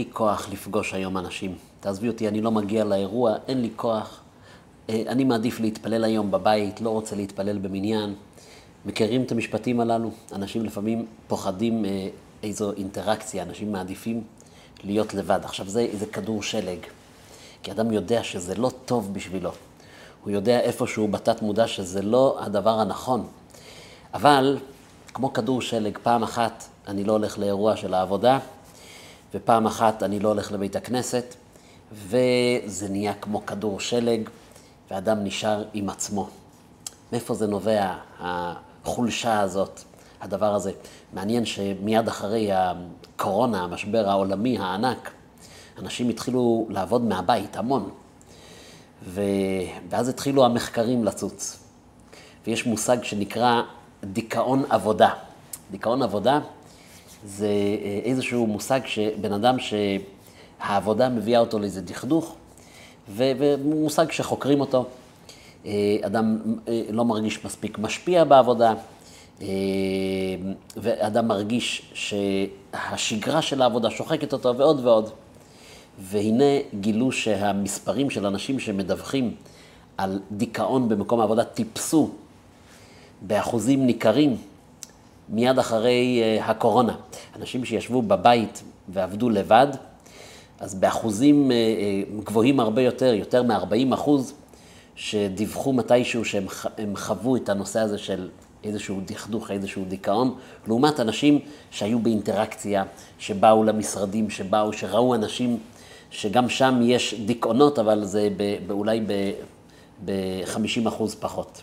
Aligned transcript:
לי 0.00 0.06
כוח 0.12 0.48
לפגוש 0.52 0.94
היום 0.94 1.18
אנשים. 1.18 1.54
תעזבי 1.80 2.08
אותי, 2.08 2.28
אני 2.28 2.40
לא 2.40 2.50
מגיע 2.50 2.84
לאירוע, 2.84 3.34
אין 3.48 3.60
לי 3.60 3.70
כוח. 3.76 4.20
אה, 4.90 5.02
אני 5.08 5.24
מעדיף 5.24 5.60
להתפלל 5.60 6.04
היום 6.04 6.30
בבית, 6.30 6.80
לא 6.80 6.90
רוצה 6.90 7.16
להתפלל 7.16 7.58
במניין. 7.58 8.14
מכירים 8.86 9.22
את 9.22 9.32
המשפטים 9.32 9.80
הללו? 9.80 10.10
אנשים 10.32 10.64
לפעמים 10.64 11.06
פוחדים 11.28 11.84
אה, 11.84 12.08
איזו 12.42 12.72
אינטראקציה, 12.72 13.42
אנשים 13.42 13.72
מעדיפים 13.72 14.22
להיות 14.84 15.14
לבד. 15.14 15.40
עכשיו 15.42 15.68
זה 15.68 15.80
איזה 15.80 16.06
כדור 16.06 16.42
שלג, 16.42 16.78
כי 17.62 17.70
אדם 17.70 17.92
יודע 17.92 18.22
שזה 18.22 18.54
לא 18.54 18.70
טוב 18.84 19.14
בשבילו. 19.14 19.50
הוא 20.24 20.30
יודע 20.30 20.60
איפשהו 20.60 21.08
בתת 21.08 21.42
מודע 21.42 21.66
שזה 21.66 22.02
לא 22.02 22.38
הדבר 22.40 22.80
הנכון. 22.80 23.26
אבל 24.14 24.58
כמו 25.14 25.32
כדור 25.32 25.62
שלג, 25.62 25.98
פעם 26.02 26.22
אחת 26.22 26.64
אני 26.88 27.04
לא 27.04 27.12
הולך 27.12 27.38
לאירוע 27.38 27.76
של 27.76 27.94
העבודה, 27.94 28.38
ופעם 29.34 29.66
אחת 29.66 30.02
אני 30.02 30.20
לא 30.20 30.28
הולך 30.28 30.52
לבית 30.52 30.76
הכנסת, 30.76 31.34
וזה 31.92 32.88
נהיה 32.88 33.14
כמו 33.14 33.46
כדור 33.46 33.80
שלג, 33.80 34.28
ואדם 34.90 35.24
נשאר 35.24 35.64
עם 35.74 35.88
עצמו. 35.90 36.28
מאיפה 37.12 37.34
זה 37.34 37.46
נובע, 37.46 37.94
החולשה 38.20 39.40
הזאת, 39.40 39.80
הדבר 40.20 40.54
הזה? 40.54 40.72
מעניין 41.12 41.44
שמיד 41.44 42.08
אחרי 42.08 42.50
הקורונה, 42.52 43.64
המשבר 43.64 44.08
העולמי 44.08 44.58
הענק, 44.58 45.10
אנשים 45.78 46.08
התחילו 46.08 46.66
לעבוד 46.70 47.02
מהבית, 47.02 47.56
המון. 47.56 47.90
ו... 49.02 49.22
ואז 49.88 50.08
התחילו 50.08 50.44
המחקרים 50.44 51.04
לצוץ. 51.04 51.58
ויש 52.46 52.66
מושג 52.66 53.02
שנקרא 53.02 53.62
דיכאון 54.04 54.64
עבודה. 54.70 55.10
דיכאון 55.70 56.02
עבודה 56.02 56.40
זה 57.24 57.46
אה, 57.46 58.00
איזשהו 58.04 58.46
מושג 58.46 58.80
שבן 58.86 59.32
אדם 59.32 59.56
שהעבודה 59.58 61.08
מביאה 61.08 61.40
אותו 61.40 61.58
לאיזה 61.58 61.80
דכדוך, 61.80 62.34
ומושג 63.08 64.10
שחוקרים 64.10 64.60
אותו. 64.60 64.84
אה, 65.66 65.96
אדם 66.02 66.38
אה, 66.68 66.82
לא 66.90 67.04
מרגיש 67.04 67.44
מספיק 67.44 67.78
משפיע 67.78 68.24
בעבודה, 68.24 68.74
ואדם 70.76 71.28
מרגיש 71.28 71.92
שהשגרה 71.94 73.42
של 73.42 73.62
העבודה 73.62 73.90
שוחקת 73.90 74.32
אותו 74.32 74.56
ועוד 74.56 74.86
ועוד. 74.86 75.10
והנה 75.98 76.44
גילו 76.80 77.12
שהמספרים 77.12 78.10
של 78.10 78.26
אנשים 78.26 78.58
שמדווחים 78.58 79.34
על 79.98 80.20
דיכאון 80.32 80.88
במקום 80.88 81.20
העבודה 81.20 81.44
טיפסו 81.44 82.10
באחוזים 83.22 83.86
ניכרים 83.86 84.36
מיד 85.30 85.58
אחרי 85.58 86.20
אה, 86.22 86.44
הקורונה. 86.44 86.94
אנשים 87.36 87.64
שישבו 87.64 88.02
בבית 88.02 88.62
ועבדו 88.88 89.30
לבד, 89.30 89.66
אז 90.60 90.74
באחוזים 90.74 91.50
אה, 91.50 91.56
אה, 91.56 92.02
גבוהים 92.24 92.60
הרבה 92.60 92.82
יותר, 92.82 93.14
יותר 93.14 93.42
מ-40 93.42 93.94
אחוז, 93.94 94.34
שדיווחו 94.94 95.72
מתישהו 95.72 96.24
שהם 96.24 96.46
חוו 96.96 97.36
את 97.36 97.48
הנושא 97.48 97.80
הזה 97.80 97.98
של 97.98 98.28
איזשהו 98.64 99.00
דכדוך, 99.04 99.50
איזשהו 99.50 99.84
דיכאון, 99.84 100.34
לעומת 100.66 101.00
אנשים 101.00 101.38
שהיו 101.70 101.98
באינטראקציה, 101.98 102.84
שבאו 103.18 103.64
למשרדים, 103.64 104.30
שבאו, 104.30 104.72
שראו 104.72 105.14
אנשים 105.14 105.58
שגם 106.10 106.48
שם 106.48 106.80
יש 106.82 107.14
דיכאונות, 107.14 107.78
אבל 107.78 108.04
זה 108.04 108.28
אולי 108.70 109.00
ב-50 110.04 110.88
אחוז 110.88 111.14
פחות. 111.14 111.62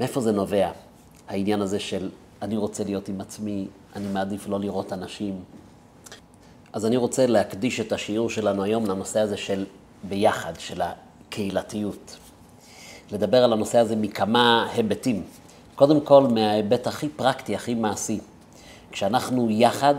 מאיפה 0.00 0.20
זה 0.20 0.32
נובע, 0.32 0.70
העניין 1.28 1.60
הזה 1.60 1.78
של 1.78 2.08
אני 2.42 2.56
רוצה 2.56 2.84
להיות 2.84 3.08
עם 3.08 3.20
עצמי, 3.20 3.66
אני 3.96 4.08
מעדיף 4.08 4.48
לא 4.48 4.60
לראות 4.60 4.92
אנשים. 4.92 5.40
אז 6.72 6.86
אני 6.86 6.96
רוצה 6.96 7.26
להקדיש 7.26 7.80
את 7.80 7.92
השיעור 7.92 8.30
שלנו 8.30 8.62
היום 8.62 8.86
לנושא 8.86 9.20
הזה 9.20 9.36
של 9.36 9.66
ביחד, 10.02 10.52
של 10.58 10.82
הקהילתיות. 10.82 12.16
לדבר 13.12 13.44
על 13.44 13.52
הנושא 13.52 13.78
הזה 13.78 13.96
מכמה 13.96 14.68
היבטים. 14.72 15.22
קודם 15.74 16.00
כל, 16.00 16.22
מההיבט 16.22 16.86
הכי 16.86 17.08
פרקטי, 17.08 17.54
הכי 17.54 17.74
מעשי. 17.74 18.20
כשאנחנו 18.92 19.50
יחד, 19.50 19.94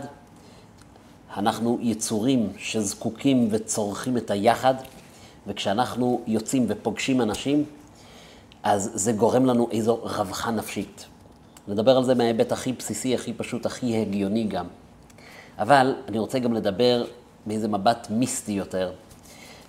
אנחנו 1.36 1.78
יצורים 1.80 2.52
שזקוקים 2.58 3.48
וצורכים 3.50 4.16
את 4.16 4.30
היחד, 4.30 4.74
וכשאנחנו 5.46 6.20
יוצאים 6.26 6.66
ופוגשים 6.68 7.20
אנשים, 7.20 7.64
אז 8.62 8.90
זה 8.94 9.12
גורם 9.12 9.46
לנו 9.46 9.68
איזו 9.70 9.94
רווחה 9.94 10.50
נפשית. 10.50 11.06
נדבר 11.68 11.96
על 11.96 12.04
זה 12.04 12.14
מההיבט 12.14 12.52
הכי 12.52 12.72
בסיסי, 12.72 13.14
הכי 13.14 13.32
פשוט, 13.32 13.66
הכי 13.66 13.96
הגיוני 13.96 14.44
גם. 14.44 14.66
אבל 15.58 15.94
אני 16.08 16.18
רוצה 16.18 16.38
גם 16.38 16.52
לדבר 16.52 17.04
מאיזה 17.46 17.68
מבט 17.68 18.06
מיסטי 18.10 18.52
יותר, 18.52 18.92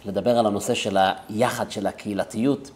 לדבר 0.06 0.38
על 0.40 0.46
הנושא 0.46 0.74
של 0.74 0.98
היחד, 0.98 1.72
של 1.72 1.88
הקהילתיות, 1.88 2.72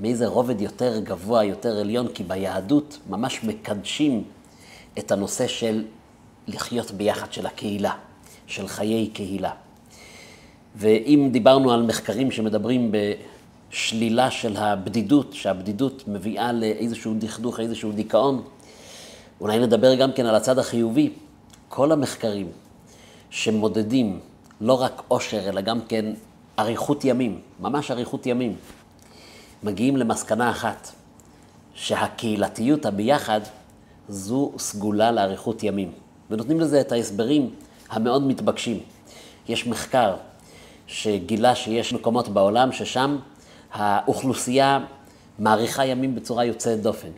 מאיזה 0.00 0.26
רובד 0.26 0.60
יותר 0.60 1.00
גבוה, 1.00 1.44
יותר 1.44 1.78
עליון, 1.80 2.08
כי 2.08 2.22
ביהדות 2.22 2.98
ממש 3.10 3.44
מקדשים 3.44 4.24
את 4.98 5.12
הנושא 5.12 5.46
של 5.46 5.84
לחיות 6.48 6.90
ביחד, 6.90 7.32
של 7.32 7.46
הקהילה, 7.46 7.92
של 8.46 8.68
חיי 8.68 9.06
קהילה. 9.06 9.52
ואם 10.76 11.28
דיברנו 11.32 11.72
על 11.72 11.82
מחקרים 11.82 12.30
שמדברים 12.30 12.92
בשלילה 13.70 14.30
של 14.30 14.56
הבדידות, 14.56 15.32
שהבדידות 15.32 16.08
מביאה 16.08 16.52
לאיזשהו 16.52 17.14
דכדוך, 17.18 17.60
איזשהו 17.60 17.92
דיכאון, 17.92 18.42
אולי 19.40 19.58
נדבר 19.58 19.94
גם 19.94 20.12
כן 20.12 20.26
על 20.26 20.34
הצד 20.34 20.58
החיובי. 20.58 21.10
כל 21.68 21.92
המחקרים 21.92 22.48
שמודדים 23.30 24.20
לא 24.60 24.82
רק 24.82 25.02
עושר, 25.08 25.48
אלא 25.48 25.60
גם 25.60 25.80
כן 25.88 26.06
אריכות 26.58 27.04
ימים, 27.04 27.40
ממש 27.60 27.90
אריכות 27.90 28.26
ימים, 28.26 28.56
מגיעים 29.62 29.96
למסקנה 29.96 30.50
אחת, 30.50 30.88
שהקהילתיות, 31.74 32.86
הביחד, 32.86 33.40
זו 34.08 34.52
סגולה 34.58 35.12
לאריכות 35.12 35.62
ימים. 35.62 35.92
ונותנים 36.30 36.60
לזה 36.60 36.80
את 36.80 36.92
ההסברים 36.92 37.50
המאוד 37.90 38.22
מתבקשים. 38.22 38.80
יש 39.48 39.66
מחקר 39.66 40.16
שגילה 40.86 41.54
שיש 41.54 41.92
מקומות 41.92 42.28
בעולם 42.28 42.72
ששם 42.72 43.18
האוכלוסייה 43.72 44.78
מאריכה 45.38 45.84
ימים 45.84 46.14
בצורה 46.14 46.44
יוצאת 46.44 46.82
דופן. 46.82 47.08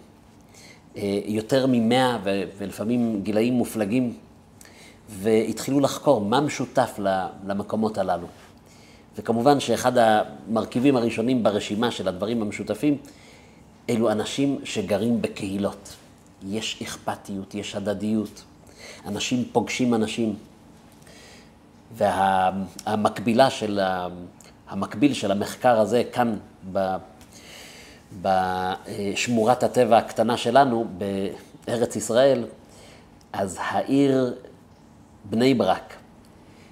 אה, 0.97 1.21
יותר 1.25 1.67
ממאה 1.69 2.19
ולפעמים 2.59 3.21
גילאים 3.23 3.55
מופלגים, 3.55 4.15
והתחילו 5.09 5.81
לחקור 5.81 6.21
מה 6.21 6.41
משותף 6.41 6.99
למקומות 7.47 7.99
הללו. 7.99 8.27
וכמובן 9.17 9.61
שאחד 9.61 9.93
המרכיבים 9.99 10.97
הראשונים 10.97 11.43
ברשימה 11.43 11.91
של 11.91 12.09
הדברים 12.09 12.43
המשותפים, 12.43 12.97
אלו 13.91 14.11
אנשים 14.11 14.59
שגרים 14.65 15.23
בקהילות. 15.23 15.97
יש 16.49 16.83
אכפתיות, 16.83 17.55
יש 17.55 17.75
הדדיות, 17.75 18.43
אנשים 19.07 19.45
פוגשים 19.53 19.95
אנשים. 19.95 20.35
והמקבילה 21.97 23.51
של, 23.51 23.81
המקביל 24.69 25.15
של 25.15 25.31
המחקר 25.31 25.81
הזה 25.81 26.03
כאן 26.13 26.37
בשמורת 28.23 29.63
הטבע 29.63 29.99
הקטנה 29.99 30.37
שלנו 30.37 30.87
בארץ 31.67 31.97
ישראל, 31.97 32.45
אז 33.33 33.59
העיר 33.61 34.35
בני 35.31 35.55
ברק, 35.55 35.95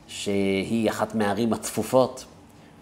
שהיא 0.07 0.91
אחת 0.91 1.15
מהערים 1.15 1.53
הצפופות, 1.53 2.25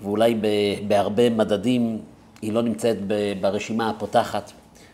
ואולי 0.03 0.41
בהרבה 0.89 1.31
מדדים 1.31 1.99
היא 2.43 2.53
לא 2.53 2.63
נמצאת 2.63 2.97
ברשימה 3.41 3.91
הפותחת, 3.91 4.53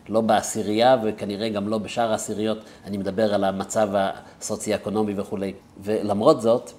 לא 0.09 0.21
בעשירייה 0.21 0.97
וכנראה 1.05 1.49
גם 1.49 1.69
לא 1.69 1.79
בשאר 1.79 2.13
העשיריות, 2.13 2.59
אני 2.85 2.97
מדבר 2.97 3.35
על 3.35 3.45
המצב 3.45 3.89
הסוציו-אקונומי 3.93 5.13
וכולי. 5.17 5.53
ולמרות 5.83 6.43
זאת, 6.43 6.71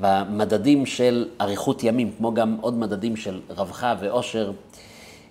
במדדים 0.00 0.86
של 0.86 1.28
אריכות 1.40 1.84
ימים, 1.84 2.12
כמו 2.18 2.34
גם 2.34 2.56
עוד 2.60 2.74
מדדים 2.74 3.16
של 3.16 3.40
רווחה 3.48 3.94
ואושר, 4.00 4.52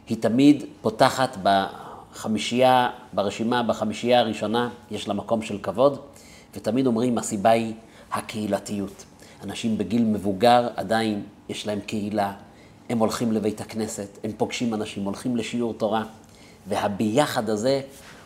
היא 0.07 0.17
תמיד 0.21 0.63
פותחת 0.81 1.37
בחמישייה, 1.43 2.89
ברשימה, 3.13 3.63
בחמישייה 3.63 4.19
הראשונה, 4.19 4.69
יש 4.91 5.07
לה 5.07 5.13
מקום 5.13 5.41
של 5.41 5.57
כבוד, 5.57 5.99
ותמיד 6.55 6.87
אומרים, 6.87 7.17
הסיבה 7.17 7.49
היא 7.49 7.73
הקהילתיות. 8.11 9.05
אנשים 9.43 9.77
בגיל 9.77 10.03
מבוגר 10.03 10.67
עדיין 10.75 11.23
יש 11.49 11.67
להם 11.67 11.79
קהילה, 11.79 12.33
הם 12.89 12.97
הולכים 12.97 13.31
לבית 13.31 13.61
הכנסת, 13.61 14.07
הם 14.23 14.31
פוגשים 14.37 14.73
אנשים, 14.73 15.03
הולכים 15.03 15.37
לשיעור 15.37 15.73
תורה, 15.73 16.03
והביחד 16.67 17.49
הזה 17.49 17.81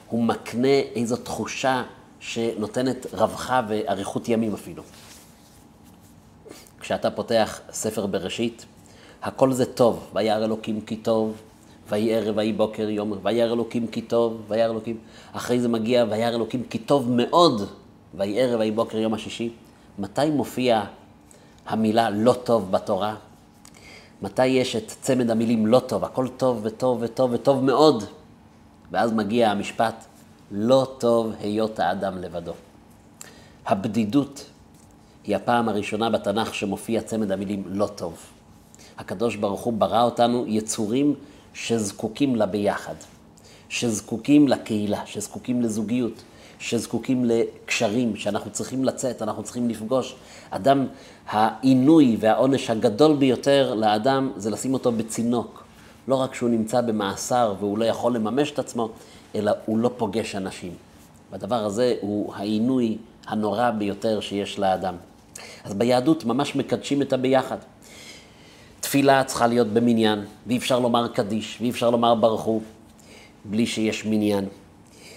הוא 0.10 0.24
מקנה 0.24 0.78
איזו 0.96 1.16
תחושה 1.16 1.84
שנותנת 2.20 3.06
רווחה 3.14 3.62
ואריכות 3.68 4.30
ימים 4.30 4.54
אפילו. 4.54 4.84
כשאתה 6.80 7.12
פותח 7.12 7.62
ספר 7.72 8.06
בראשית, 8.06 8.66
הכל 9.22 9.52
זה 9.52 9.66
טוב, 9.66 10.10
וירא 10.14 10.46
אלוקים 10.46 10.82
כי 10.82 10.96
טוב, 10.96 11.42
ויהי 11.90 12.16
ערב, 12.16 12.38
ויהי 12.38 12.54
בוקר, 12.54 12.90
יום, 12.90 13.14
וירא 13.24 13.54
אלוקים 13.54 13.88
כי 13.88 14.02
טוב, 14.02 14.42
וירא 14.48 14.72
אלוקים, 14.72 14.98
אחרי 15.32 15.60
זה 15.60 15.68
מגיע 15.68 16.06
וירא 16.10 16.36
אלוקים 16.36 16.64
כי 16.64 16.78
טוב 16.78 17.12
מאוד, 17.12 17.62
ויהי 18.16 18.42
ערב, 18.42 18.60
ויהי 18.60 18.72
בוקר, 18.72 18.98
יום 18.98 19.14
השישי. 19.14 19.50
מתי 20.00 20.30
מופיע 20.30 20.84
המילה 21.68 22.10
לא 22.10 22.34
טוב 22.34 22.72
בתורה? 22.72 23.16
מתי 24.22 24.46
יש 24.46 24.76
את 24.76 24.88
צמד 25.02 25.32
המילים 25.32 25.68
לא 25.68 25.80
טוב, 25.80 26.04
הכל 26.04 26.28
טוב 26.28 26.60
וטוב 26.64 26.98
וטוב 27.02 27.32
וטוב 27.34 27.64
מאוד, 27.64 28.04
ואז 28.92 29.14
מגיע 29.14 29.52
המשפט, 29.52 30.06
לא 30.52 30.88
טוב 30.98 31.32
היות 31.40 31.80
האדם 31.80 32.18
לבדו. 32.18 32.54
הבדידות 33.66 34.46
היא 35.24 35.36
הפעם 35.36 35.70
הראשונה 35.70 36.10
בתנ"ך 36.10 36.56
שמופיע 36.56 37.02
צמד 37.02 37.32
המילים 37.32 37.64
לא 37.68 37.88
טוב. 37.96 38.18
הקדוש 38.98 39.36
ברוך 39.36 39.62
הוא 39.62 39.74
ברא 39.74 40.04
אותנו 40.04 40.46
יצורים 40.48 41.16
שזקוקים 41.58 42.36
לביחד, 42.36 42.94
שזקוקים 43.70 44.48
לקהילה, 44.48 45.02
שזקוקים 45.06 45.62
לזוגיות, 45.62 46.24
שזקוקים 46.60 47.26
לקשרים, 47.26 48.16
שאנחנו 48.16 48.52
צריכים 48.52 48.86
לצאת, 48.86 49.22
אנחנו 49.22 49.44
צריכים 49.44 49.70
לפגוש. 49.70 50.16
אדם, 50.50 50.88
העינוי 51.30 52.18
והעונש 52.20 52.70
הגדול 52.70 53.16
ביותר 53.16 53.74
לאדם 53.74 54.32
זה 54.36 54.50
לשים 54.50 54.74
אותו 54.74 54.92
בצינוק. 54.92 55.64
לא 56.08 56.16
רק 56.16 56.36
שהוא 56.36 56.50
נמצא 56.50 56.82
במאסר 56.82 57.54
והוא 57.60 57.78
לא 57.78 57.86
יכול 57.86 58.16
לממש 58.16 58.52
את 58.52 58.60
עצמו, 58.60 58.90
אלא 59.36 59.52
הוא 59.66 59.78
לא 59.78 59.92
פוגש 59.98 60.36
אנשים. 60.36 60.72
והדבר 61.32 61.66
הזה 61.66 61.96
הוא 62.02 62.34
העינוי 62.36 62.98
הנורא 63.28 63.72
ביותר 63.72 64.20
שיש 64.20 64.60
לאדם. 64.60 64.96
אז 65.64 65.74
ביהדות 65.74 66.26
ממש 66.26 66.56
מקדשים 66.56 67.02
את 67.02 67.14
הביחד. 67.14 67.58
תפילה 68.88 69.24
צריכה 69.24 69.48
להיות 69.48 69.68
במניין, 69.68 70.26
ואי 70.48 70.58
אפשר 70.58 70.80
לומר 70.80 71.08
קדיש, 71.08 71.58
ואי 71.62 71.70
אפשר 71.70 71.90
לומר 71.90 72.16
ברכו, 72.16 72.62
בלי 73.46 73.66
שיש 73.66 74.06
מניין. 74.06 74.46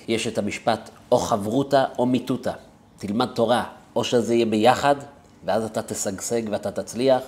יש 0.09 0.27
את 0.27 0.39
המשפט 0.39 0.91
או 1.13 1.19
חברותא 1.19 1.85
או 1.99 2.07
מיתותא. 2.07 2.53
תלמד 2.99 3.27
תורה, 3.27 3.65
או 3.97 4.05
שזה 4.05 4.35
יהיה 4.35 4.47
ביחד, 4.47 4.95
ואז 5.45 5.65
אתה 5.65 5.83
תשגשג 5.83 6.43
ואתה 6.51 6.71
תצליח, 6.71 7.23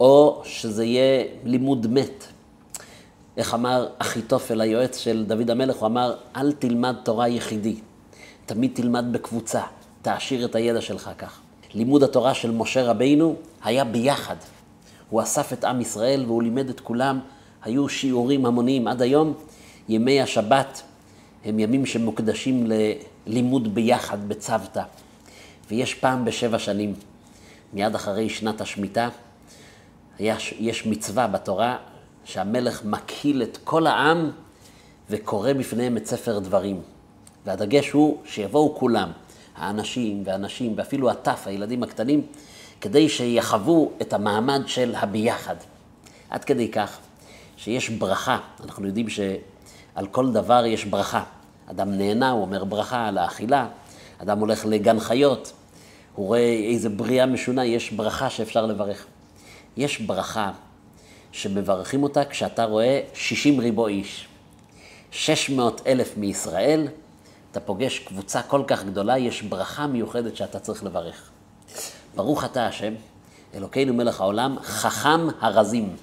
או 0.00 0.42
שזה 0.44 0.84
יהיה 0.84 1.24
לימוד 1.44 1.86
מת. 1.86 2.24
איך 3.36 3.54
אמר 3.54 3.88
אחיתופל, 3.98 4.60
היועץ 4.60 4.98
של 4.98 5.24
דוד 5.28 5.50
המלך, 5.50 5.76
הוא 5.76 5.86
אמר, 5.86 6.16
אל 6.36 6.52
תלמד 6.52 6.96
תורה 7.02 7.28
יחידי, 7.28 7.76
תמיד 8.46 8.70
תלמד 8.74 9.04
בקבוצה, 9.12 9.62
תעשיר 10.02 10.44
את 10.44 10.54
הידע 10.54 10.80
שלך 10.80 11.10
כך. 11.18 11.40
לימוד 11.74 12.02
התורה 12.02 12.34
של 12.34 12.50
משה 12.50 12.84
רבינו 12.84 13.34
היה 13.64 13.84
ביחד. 13.84 14.36
הוא 15.10 15.22
אסף 15.22 15.52
את 15.52 15.64
עם 15.64 15.80
ישראל 15.80 16.24
והוא 16.26 16.42
לימד 16.42 16.68
את 16.68 16.80
כולם, 16.80 17.20
היו 17.62 17.88
שיעורים 17.88 18.46
המוניים 18.46 18.88
עד 18.88 19.02
היום. 19.02 19.34
ימי 19.88 20.20
השבת 20.20 20.82
הם 21.44 21.58
ימים 21.58 21.86
שמוקדשים 21.86 22.66
ללימוד 23.26 23.74
ביחד 23.74 24.28
בצוותא. 24.28 24.82
ויש 25.70 25.94
פעם 25.94 26.24
בשבע 26.24 26.58
שנים, 26.58 26.94
מיד 27.72 27.94
אחרי 27.94 28.28
שנת 28.28 28.60
השמיטה, 28.60 29.08
יש, 30.20 30.54
יש 30.58 30.86
מצווה 30.86 31.26
בתורה 31.26 31.76
שהמלך 32.24 32.84
מקהיל 32.84 33.42
את 33.42 33.58
כל 33.64 33.86
העם 33.86 34.30
וקורא 35.10 35.52
בפניהם 35.52 35.96
את 35.96 36.06
ספר 36.06 36.38
דברים. 36.38 36.80
והדגש 37.46 37.90
הוא 37.90 38.18
שיבואו 38.24 38.74
כולם, 38.74 39.10
האנשים 39.56 40.22
והנשים 40.24 40.72
ואפילו 40.76 41.10
הטף, 41.10 41.42
הילדים 41.46 41.82
הקטנים, 41.82 42.26
כדי 42.86 43.08
שיחוו 43.08 43.92
את 44.02 44.12
המעמד 44.12 44.62
של 44.66 44.94
הביחד. 44.96 45.54
עד 46.30 46.44
כדי 46.44 46.70
כך 46.70 46.98
שיש 47.56 47.88
ברכה, 47.88 48.38
אנחנו 48.64 48.86
יודעים 48.86 49.08
שעל 49.08 50.06
כל 50.10 50.32
דבר 50.32 50.66
יש 50.66 50.84
ברכה. 50.84 51.22
אדם 51.70 51.92
נהנה, 51.92 52.30
הוא 52.30 52.42
אומר 52.42 52.64
ברכה 52.64 53.06
על 53.06 53.18
האכילה, 53.18 53.68
אדם 54.18 54.38
הולך 54.38 54.66
לגן 54.66 55.00
חיות, 55.00 55.52
הוא 56.14 56.26
רואה 56.26 56.58
איזה 56.70 56.88
בריאה 56.88 57.26
משונה, 57.26 57.64
יש 57.64 57.90
ברכה 57.90 58.30
שאפשר 58.30 58.66
לברך. 58.66 59.06
יש 59.76 60.00
ברכה 60.00 60.50
שמברכים 61.32 62.02
אותה 62.02 62.24
כשאתה 62.24 62.64
רואה 62.64 63.00
60 63.14 63.60
ריבו 63.60 63.86
איש. 63.86 64.28
600 65.10 65.82
אלף 65.86 66.16
מישראל, 66.16 66.88
אתה 67.50 67.60
פוגש 67.60 67.98
קבוצה 67.98 68.42
כל 68.42 68.62
כך 68.66 68.84
גדולה, 68.84 69.18
יש 69.18 69.42
ברכה 69.42 69.86
מיוחדת 69.86 70.36
שאתה 70.36 70.58
צריך 70.58 70.84
לברך. 70.84 71.30
ברוך 72.16 72.44
אתה 72.44 72.66
השם, 72.66 72.94
אלוקינו 73.54 73.94
מלך 73.94 74.20
העולם, 74.20 74.56
חכם 74.62 75.28
הרזים. 75.40 75.96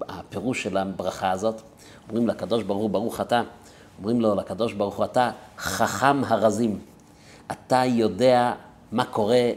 הפירוש 0.00 0.62
של 0.62 0.76
הברכה 0.76 1.30
הזאת, 1.30 1.60
אומרים 2.08 2.28
לקדוש 2.28 2.62
ברוך 2.62 2.82
הוא, 2.82 2.90
ברוך 2.90 3.20
אתה, 3.20 3.42
אומרים 3.98 4.20
לו 4.20 4.34
לקדוש 4.34 4.72
ברוך 4.72 4.96
הוא, 4.96 5.04
אתה 5.04 5.30
חכם 5.58 6.24
הרזים. 6.24 6.78
אתה 7.50 7.82
יודע 7.86 8.52
מה 8.92 9.04
קורה 9.04 9.50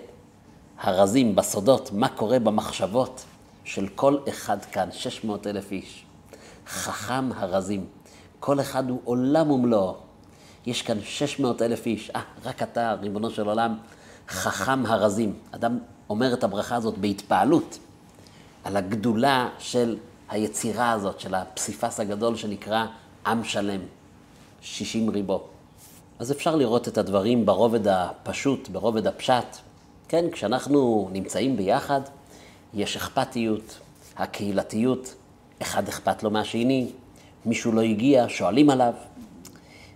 הרזים, 0.79 1.35
בסודות, 1.35 1.91
מה 1.93 2.09
קורה 2.09 2.39
במחשבות 2.39 3.25
של 3.63 3.87
כל 3.95 4.17
אחד 4.29 4.65
כאן, 4.65 4.89
600 4.91 5.47
אלף 5.47 5.71
איש. 5.71 6.05
חכם 6.67 7.29
הרזים. 7.35 7.85
כל 8.39 8.59
אחד 8.59 8.89
הוא 8.89 8.99
עולם 9.03 9.51
ומלואו. 9.51 9.95
יש 10.65 10.81
כאן 10.81 10.97
600 11.03 11.61
אלף 11.61 11.85
איש. 11.85 12.11
אה, 12.15 12.21
רק 12.45 12.63
אתה, 12.63 12.93
ריבונו 13.01 13.29
של 13.29 13.47
עולם, 13.47 13.77
חכם 14.29 14.85
הרזים. 14.85 15.33
אדם 15.51 15.77
אומר 16.09 16.33
את 16.33 16.43
הברכה 16.43 16.75
הזאת 16.75 16.97
בהתפעלות 16.97 17.79
על 18.63 18.77
הגדולה 18.77 19.49
של 19.59 19.97
היצירה 20.29 20.91
הזאת, 20.91 21.19
של 21.19 21.35
הפסיפס 21.35 21.99
הגדול 21.99 22.35
שנקרא 22.35 22.85
עם 23.25 23.43
שלם, 23.43 23.81
60 24.61 25.09
ריבו. 25.09 25.43
אז 26.19 26.31
אפשר 26.31 26.55
לראות 26.55 26.87
את 26.87 26.97
הדברים 26.97 27.45
ברובד 27.45 27.87
הפשוט, 27.87 28.69
ברובד 28.69 29.07
הפשט. 29.07 29.57
כן, 30.07 30.25
כשאנחנו 30.31 31.09
נמצאים 31.11 31.57
ביחד, 31.57 32.01
יש 32.73 32.95
אכפתיות, 32.95 33.79
הקהילתיות, 34.17 35.15
אחד 35.61 35.87
אכפת 35.87 36.23
לו 36.23 36.31
מהשני, 36.31 36.91
מישהו 37.45 37.71
לא 37.71 37.81
הגיע, 37.81 38.25
שואלים 38.27 38.69
עליו. 38.69 38.93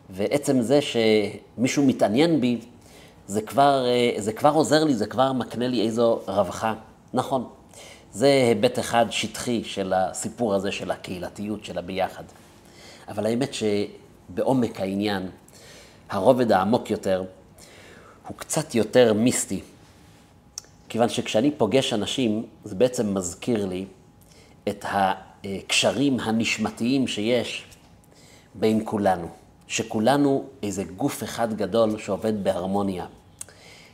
ועצם 0.09 0.61
זה 0.61 0.79
שמישהו 0.81 1.85
מתעניין 1.85 2.41
בי, 2.41 2.59
זה 3.27 3.41
כבר, 3.41 3.85
אה, 3.85 4.13
זה 4.17 4.33
כבר 4.33 4.49
עוזר 4.49 4.83
לי, 4.83 4.95
זה 4.95 5.05
כבר 5.05 5.33
מקנה 5.33 5.67
לי 5.67 5.85
איזו 5.85 6.19
רווחה. 6.27 6.73
נכון, 7.13 7.49
זה 8.11 8.27
היבט 8.27 8.79
אחד 8.79 9.05
שטחי 9.09 9.63
של 9.63 9.93
הסיפור 9.93 10.53
הזה 10.53 10.71
של 10.71 10.91
הקהילתיות, 10.91 11.65
של 11.65 11.77
הביחד. 11.77 12.23
אבל 13.07 13.25
האמת 13.25 13.51
שבעומק 13.53 14.79
העניין, 14.79 15.29
הרובד 16.09 16.51
העמוק 16.51 16.89
יותר, 16.89 17.23
הוא 18.27 18.37
קצת 18.37 18.75
יותר 18.75 19.13
מיסטי. 19.13 19.61
כיוון 20.89 21.09
שכשאני 21.09 21.51
פוגש 21.51 21.93
אנשים, 21.93 22.45
זה 22.63 22.75
בעצם 22.75 23.13
מזכיר 23.13 23.65
לי 23.65 23.85
את 24.67 24.85
הקשרים 24.87 26.19
הנשמתיים 26.19 27.07
שיש 27.07 27.65
בין 28.55 28.81
כולנו. 28.85 29.42
שכולנו 29.73 30.43
איזה 30.63 30.83
גוף 30.83 31.23
אחד 31.23 31.53
גדול 31.53 31.99
שעובד 31.99 32.43
בהרמוניה. 32.43 33.05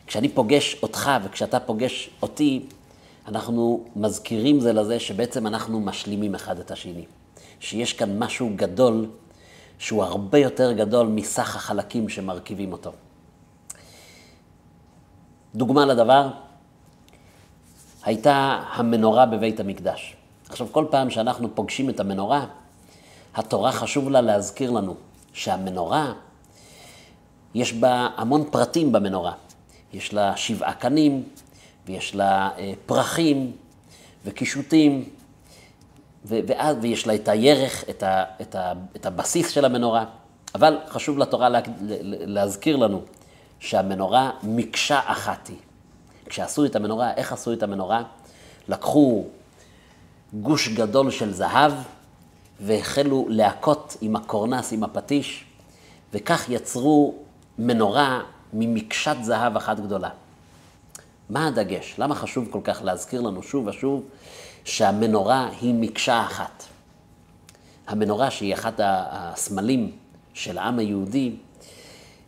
כשאני 0.08 0.30
פוגש 0.30 0.76
אותך 0.84 1.12
וכשאתה 1.24 1.60
פוגש 1.60 2.10
אותי, 2.22 2.66
אנחנו 3.28 3.84
מזכירים 3.96 4.60
זה 4.60 4.74
לזה 4.74 5.00
שבעצם 5.00 5.48
אנחנו 5.48 5.80
משלימים 5.80 6.36
אחד 6.36 6.60
את 6.60 6.72
השני. 6.72 7.06
שיש 7.60 7.94
כאן 7.94 8.20
משהו 8.20 8.52
גדול 8.56 9.10
שהוא 9.78 10.04
הרבה 10.04 10.38
יותר 10.38 10.72
גדול 10.72 11.08
מסך 11.08 11.56
החלקים 11.56 12.10
שמרכיבים 12.10 12.72
אותו. 12.72 12.92
דוגמה 15.56 15.86
לדבר, 15.86 16.30
הייתה 18.04 18.64
המנורה 18.74 19.26
בבית 19.26 19.60
המקדש. 19.60 20.16
עכשיו, 20.50 20.68
כל 20.72 20.86
פעם 20.92 21.10
שאנחנו 21.10 21.56
פוגשים 21.56 21.90
את 21.90 22.00
המנורה, 22.00 22.46
התורה 23.36 23.72
חשוב 23.72 24.10
לה 24.10 24.22
להזכיר 24.22 24.72
לנו 24.72 24.96
שהמנורה, 25.40 26.14
יש 27.56 27.74
בה 27.74 28.08
המון 28.18 28.44
פרטים 28.52 28.92
במנורה. 28.92 29.34
יש 29.94 30.14
לה 30.14 30.38
שבעה 30.38 30.74
קנים, 30.74 31.24
ויש 31.86 32.16
לה 32.16 32.50
אה, 32.58 32.74
פרחים 32.86 33.52
וקישוטים, 34.26 35.10
ואז, 36.26 36.78
ויש 36.82 37.08
לה 37.08 37.16
את 37.16 37.28
הירך, 37.28 37.84
את, 37.90 38.04
ה, 38.04 38.24
את, 38.42 38.56
ה, 38.56 38.74
את 38.96 39.06
הבסיס 39.06 39.50
של 39.50 39.66
המנורה. 39.66 40.06
אבל 40.56 40.78
חשוב 40.88 41.18
לתורה 41.18 41.50
לה, 41.50 41.60
להזכיר 42.10 42.76
לנו 42.76 43.02
שהמנורה 43.60 44.32
מקשה 44.44 45.00
אחת 45.06 45.48
היא. 45.48 45.58
כשעשו 46.26 46.66
את 46.66 46.76
המנורה, 46.76 47.14
איך 47.14 47.34
עשו 47.34 47.54
את 47.54 47.64
המנורה? 47.64 48.04
לקחו 48.68 49.26
גוש 50.34 50.70
גדול 50.70 51.12
של 51.12 51.34
זהב, 51.34 51.72
והחלו 52.60 53.26
להכות 53.30 53.98
עם 54.02 54.16
הקורנס, 54.16 54.74
עם 54.74 54.84
הפטיש, 54.84 55.46
וכך 56.14 56.50
יצרו 56.50 57.16
מנורה 57.60 58.22
ממקשת 58.54 59.16
זהב 59.22 59.58
אחת 59.58 59.80
גדולה. 59.80 60.10
מה 61.30 61.48
הדגש? 61.48 61.96
למה 61.98 62.16
חשוב 62.16 62.48
כל 62.50 62.60
כך 62.64 62.82
להזכיר 62.84 63.22
לנו 63.22 63.44
שוב 63.44 63.68
ושוב 63.68 64.04
שהמנורה 64.66 65.50
היא 65.62 65.74
מקשה 65.74 66.22
אחת? 66.22 66.64
המנורה, 67.88 68.32
שהיא 68.32 68.54
אחת 68.54 68.80
הסמלים 68.84 69.92
של 70.34 70.58
העם 70.58 70.80
היהודי, 70.80 71.36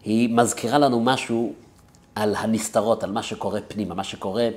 היא 0.05 0.29
מזכירה 0.29 0.77
לנו 0.77 1.01
משהו 1.01 1.53
על 2.15 2.35
הנסתרות, 2.35 3.03
על 3.03 3.11
מה 3.11 3.23
שקורה 3.23 3.59
פנימה, 3.67 3.95
מה 3.95 4.03
שקורה 4.03 4.49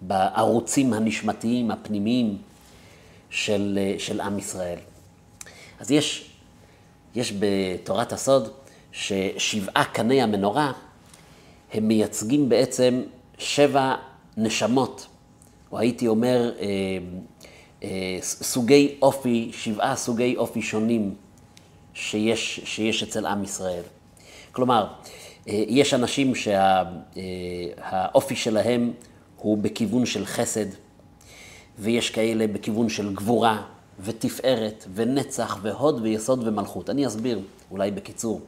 בערוצים 0.00 0.92
הנשמתיים, 0.92 1.70
הפנימיים 1.70 2.38
של, 3.30 3.78
של 3.98 4.20
עם 4.20 4.38
ישראל. 4.38 4.78
אז 5.80 5.90
יש, 5.90 6.30
יש 7.14 7.32
בתורת 7.38 8.12
הסוד 8.12 8.48
ששבעה 8.92 9.84
קני 9.84 10.22
המנורה, 10.22 10.72
הם 11.72 11.88
מייצגים 11.88 12.48
בעצם 12.48 13.02
שבע 13.38 13.94
נשמות, 14.36 15.06
או 15.72 15.78
הייתי 15.78 16.08
אומר 16.08 16.52
אה, 16.60 16.66
אה, 17.82 18.18
סוגי 18.22 18.94
אופי, 19.02 19.50
שבעה 19.52 19.96
סוגי 19.96 20.36
אופי 20.36 20.62
שונים 20.62 21.14
שיש, 21.94 22.60
שיש 22.64 23.02
אצל 23.02 23.26
עם 23.26 23.44
ישראל. 23.44 23.82
כלומר, 24.52 24.86
אה, 25.48 25.64
יש 25.68 25.94
אנשים 25.94 26.34
שהאופי 26.34 28.36
שה, 28.36 28.42
שלהם 28.42 28.92
הוא 29.36 29.58
בכיוון 29.58 30.06
של 30.06 30.26
חסד, 30.26 30.66
ויש 31.78 32.10
כאלה 32.10 32.46
בכיוון 32.46 32.88
של 32.88 33.14
גבורה 33.14 33.62
ותפארת 34.00 34.84
ונצח 34.94 35.58
והוד 35.62 36.00
ויסוד 36.02 36.48
ומלכות. 36.48 36.90
אני 36.90 37.06
אסביר, 37.06 37.40
אולי 37.70 37.90
בקיצור. 37.90 38.40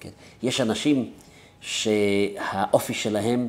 כן. 0.00 0.10
יש 0.42 0.60
אנשים 0.60 1.12
שהאופי 1.60 2.94
שלהם 2.94 3.48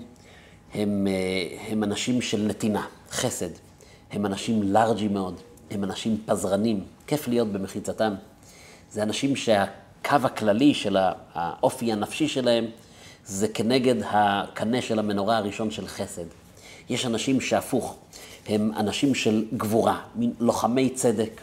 הם, 0.73 1.07
אה, 1.07 1.71
הם 1.71 1.83
אנשים 1.83 2.21
של 2.21 2.41
נתינה, 2.41 2.85
חסד. 3.11 3.49
הם 4.11 4.25
אנשים 4.25 4.63
לארג'ים 4.63 5.13
מאוד, 5.13 5.41
הם 5.71 5.83
אנשים 5.83 6.21
פזרנים, 6.25 6.83
כיף 7.07 7.27
להיות 7.27 7.47
במחיצתם. 7.47 8.13
זה 8.91 9.03
אנשים 9.03 9.35
שהקו 9.35 10.15
הכללי 10.23 10.73
של 10.73 10.97
האופי 11.33 11.91
הנפשי 11.91 12.27
שלהם 12.27 12.65
זה 13.25 13.47
כנגד 13.47 13.95
הקנה 14.05 14.81
של 14.81 14.99
המנורה 14.99 15.37
הראשון 15.37 15.71
של 15.71 15.87
חסד. 15.87 16.25
יש 16.89 17.05
אנשים 17.05 17.41
שהפוך, 17.41 17.97
הם 18.49 18.71
אנשים 18.77 19.15
של 19.15 19.45
גבורה, 19.57 20.01
מין 20.15 20.33
לוחמי 20.39 20.89
צדק. 20.89 21.41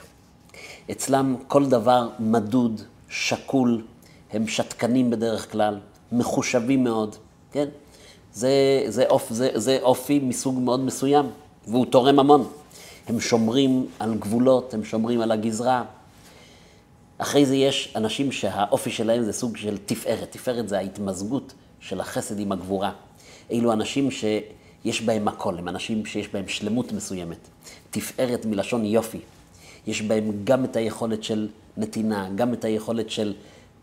אצלם 0.90 1.36
כל 1.48 1.66
דבר 1.66 2.08
מדוד, 2.18 2.80
שקול, 3.08 3.82
הם 4.32 4.48
שתקנים 4.48 5.10
בדרך 5.10 5.52
כלל, 5.52 5.78
מחושבים 6.12 6.84
מאוד, 6.84 7.16
כן? 7.52 7.68
זה, 8.32 8.50
זה, 8.86 9.06
אופ, 9.06 9.26
זה, 9.30 9.50
זה 9.54 9.78
אופי 9.82 10.18
מסוג 10.18 10.58
מאוד 10.58 10.80
מסוים, 10.80 11.26
והוא 11.68 11.86
תורם 11.86 12.18
המון. 12.18 12.48
הם 13.06 13.20
שומרים 13.20 13.86
על 13.98 14.14
גבולות, 14.14 14.74
הם 14.74 14.84
שומרים 14.84 15.20
על 15.20 15.32
הגזרה. 15.32 15.84
אחרי 17.18 17.46
זה 17.46 17.56
יש 17.56 17.92
אנשים 17.96 18.32
שהאופי 18.32 18.90
שלהם 18.90 19.22
זה 19.22 19.32
סוג 19.32 19.56
של 19.56 19.78
תפארת. 19.86 20.30
תפארת 20.30 20.68
זה 20.68 20.78
ההתמזגות 20.78 21.52
של 21.80 22.00
החסד 22.00 22.38
עם 22.38 22.52
הגבורה. 22.52 22.92
אלו 23.52 23.72
אנשים 23.72 24.10
שיש 24.86 25.02
בהם 25.02 25.28
הכל, 25.28 25.58
הם 25.58 25.68
אנשים 25.68 26.06
שיש 26.06 26.28
בהם 26.28 26.48
שלמות 26.48 26.92
מסוימת. 26.92 27.38
תפארת 27.90 28.46
מלשון 28.46 28.84
יופי. 28.84 29.18
יש 29.86 30.02
בהם 30.02 30.32
גם 30.44 30.64
את 30.64 30.76
היכולת 30.76 31.24
של 31.24 31.48
נתינה, 31.76 32.28
גם 32.34 32.54
את 32.54 32.64
היכולת 32.64 33.10
של 33.10 33.34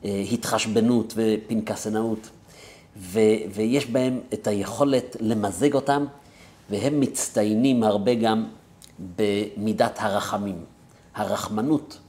אה, 0.06 0.24
התחשבנות 0.32 1.14
ופנקסנאות. 1.16 2.30
ו, 2.98 3.20
ויש 3.54 3.86
בהם 3.86 4.20
את 4.34 4.48
היכולת 4.48 5.18
למזג 5.20 5.74
אותם, 5.74 6.06
והם 6.70 7.00
מצטיינים 7.00 7.84
הרבה 7.84 8.14
גם 8.14 8.46
במידת 9.16 9.98
הרחמים. 10.00 10.58
הרחמנות 11.16 12.00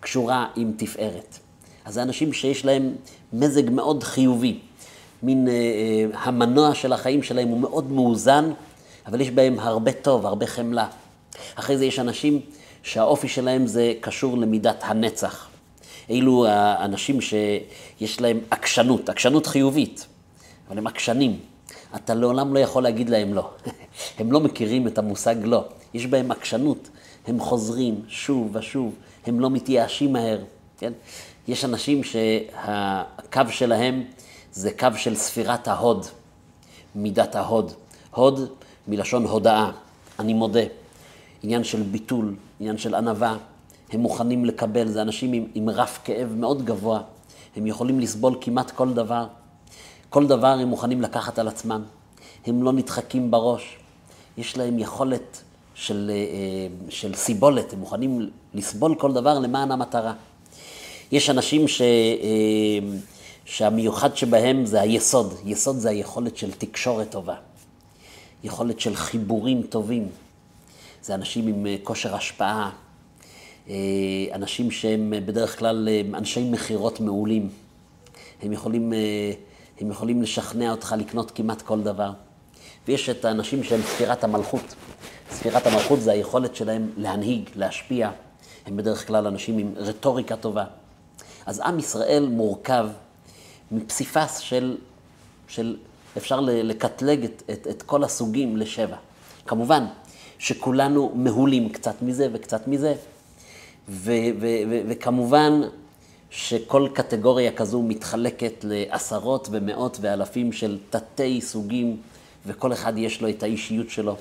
קשורה 0.00 0.46
עם 0.56 0.72
תפארת. 0.76 1.38
אז 1.84 1.94
זה 1.94 2.02
אנשים 2.02 2.32
שיש 2.32 2.64
להם 2.64 2.94
מזג 3.32 3.70
מאוד 3.70 4.02
חיובי. 4.02 4.58
מין 5.26 5.48
אה, 5.48 5.52
אה, 5.52 6.20
המנוע 6.22 6.74
של 6.74 6.92
החיים 6.92 7.22
שלהם 7.22 7.48
הוא 7.48 7.60
מאוד 7.60 7.90
מאוזן, 7.92 8.50
אבל 9.06 9.20
יש 9.20 9.30
בהם 9.30 9.58
הרבה 9.58 9.92
טוב, 9.92 10.26
הרבה 10.26 10.46
חמלה. 10.46 10.86
אחרי 11.54 11.78
זה 11.78 11.84
יש 11.84 11.98
אנשים 11.98 12.40
שהאופי 12.82 13.28
שלהם 13.28 13.66
זה 13.66 13.92
קשור 14.00 14.38
למידת 14.38 14.82
הנצח. 14.82 15.48
אלו 16.10 16.46
האנשים 16.48 17.20
שיש 17.20 18.20
להם 18.20 18.40
עקשנות, 18.50 19.08
עקשנות 19.08 19.46
חיובית. 19.46 20.06
אבל 20.68 20.78
הם 20.78 20.86
עקשנים. 20.86 21.38
אתה 21.96 22.14
לעולם 22.14 22.54
לא 22.54 22.58
יכול 22.58 22.82
להגיד 22.82 23.08
להם 23.10 23.34
לא. 23.34 23.50
הם 24.18 24.32
לא 24.32 24.40
מכירים 24.40 24.86
את 24.86 24.98
המושג 24.98 25.36
לא. 25.44 25.64
יש 25.94 26.06
בהם 26.06 26.30
עקשנות. 26.30 26.88
הם 27.26 27.40
חוזרים 27.40 28.02
שוב 28.08 28.56
ושוב, 28.56 28.94
הם 29.26 29.40
לא 29.40 29.50
מתייאשים 29.50 30.12
מהר, 30.12 30.38
כן? 30.78 30.92
יש 31.48 31.64
אנשים 31.64 32.04
שהקו 32.04 33.42
שלהם 33.50 34.04
זה 34.56 34.70
קו 34.78 34.88
של 34.96 35.14
ספירת 35.14 35.68
ההוד, 35.68 36.06
מידת 36.94 37.34
ההוד. 37.34 37.72
הוד 38.10 38.40
מלשון 38.88 39.24
הודאה, 39.24 39.70
אני 40.18 40.32
מודה. 40.32 40.60
עניין 41.42 41.64
של 41.64 41.82
ביטול, 41.82 42.34
עניין 42.60 42.78
של 42.78 42.94
ענווה. 42.94 43.36
הם 43.92 44.00
מוכנים 44.00 44.44
לקבל, 44.44 44.88
זה 44.88 45.02
אנשים 45.02 45.32
עם, 45.32 45.46
עם 45.54 45.70
רף 45.70 45.98
כאב 46.04 46.34
מאוד 46.36 46.64
גבוה. 46.64 47.00
הם 47.56 47.66
יכולים 47.66 48.00
לסבול 48.00 48.38
כמעט 48.40 48.70
כל 48.70 48.92
דבר. 48.92 49.26
כל 50.10 50.26
דבר 50.26 50.46
הם 50.46 50.68
מוכנים 50.68 51.02
לקחת 51.02 51.38
על 51.38 51.48
עצמם, 51.48 51.82
הם 52.46 52.62
לא 52.62 52.72
נדחקים 52.72 53.30
בראש, 53.30 53.76
יש 54.38 54.56
להם 54.56 54.78
יכולת 54.78 55.42
של, 55.74 56.10
אה, 56.14 56.90
של 56.90 57.14
סיבולת, 57.14 57.72
הם 57.72 57.78
מוכנים 57.78 58.30
לסבול 58.54 58.94
כל 58.94 59.12
דבר 59.12 59.38
למען 59.38 59.72
המטרה. 59.72 60.12
יש 61.12 61.30
אנשים 61.30 61.68
ש, 61.68 61.80
אה, 61.80 61.86
שהמיוחד 63.46 64.16
שבהם 64.16 64.66
זה 64.66 64.80
היסוד, 64.80 65.34
יסוד 65.44 65.78
זה 65.78 65.90
היכולת 65.90 66.36
של 66.36 66.52
תקשורת 66.52 67.10
טובה, 67.10 67.34
יכולת 68.44 68.80
של 68.80 68.96
חיבורים 68.96 69.62
טובים. 69.62 70.08
זה 71.02 71.14
אנשים 71.14 71.46
עם 71.46 71.66
אה, 71.66 71.76
כושר 71.82 72.14
השפעה, 72.14 72.70
אנשים 74.34 74.70
שהם 74.70 75.12
בדרך 75.26 75.58
כלל 75.58 75.88
אנשי 76.14 76.50
מכירות 76.50 77.00
מעולים. 77.00 77.48
הם 78.42 78.52
יכולים 78.52 78.92
הם 79.80 79.90
יכולים 79.90 80.22
לשכנע 80.22 80.70
אותך 80.70 80.94
לקנות 80.98 81.30
כמעט 81.30 81.62
כל 81.62 81.80
דבר. 81.80 82.12
ויש 82.88 83.08
את 83.08 83.24
האנשים 83.24 83.64
שהם 83.64 83.80
ספירת 83.82 84.24
המלכות. 84.24 84.74
ספירת 85.30 85.66
המלכות 85.66 86.00
זה 86.00 86.12
היכולת 86.12 86.56
שלהם 86.56 86.90
להנהיג, 86.96 87.50
להשפיע. 87.54 88.10
הם 88.66 88.76
בדרך 88.76 89.06
כלל 89.06 89.26
אנשים 89.26 89.58
עם 89.58 89.72
רטוריקה 89.76 90.36
טובה. 90.36 90.64
אז 91.46 91.60
עם 91.60 91.78
ישראל 91.78 92.28
מורכב 92.30 92.86
מפסיפס 93.70 94.38
של, 94.38 94.76
של 95.48 95.76
אפשר 96.16 96.40
לקטלג 96.40 97.24
את, 97.24 97.42
את, 97.52 97.66
את 97.70 97.82
כל 97.82 98.04
הסוגים 98.04 98.56
לשבע. 98.56 98.96
כמובן 99.46 99.84
שכולנו 100.38 101.12
מהולים 101.14 101.68
קצת 101.68 102.02
מזה 102.02 102.28
וקצת 102.32 102.68
מזה, 102.68 102.94
ו, 103.88 104.12
ו, 104.40 104.46
ו, 104.70 104.80
וכמובן 104.88 105.60
שכל 106.30 106.88
קטגוריה 106.94 107.52
כזו 107.52 107.82
מתחלקת 107.82 108.64
לעשרות 108.64 109.48
ומאות 109.50 109.98
ואלפים 110.00 110.52
של 110.52 110.78
תתי 110.90 111.40
סוגים, 111.40 111.96
וכל 112.46 112.72
אחד 112.72 112.98
יש 112.98 113.20
לו 113.20 113.28
את 113.28 113.42
האישיות 113.42 113.90
שלו. 113.90 114.16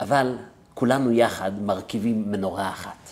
אבל 0.00 0.36
כולנו 0.74 1.12
יחד 1.12 1.62
מרכיבים 1.62 2.30
מנורה 2.30 2.68
אחת. 2.68 3.10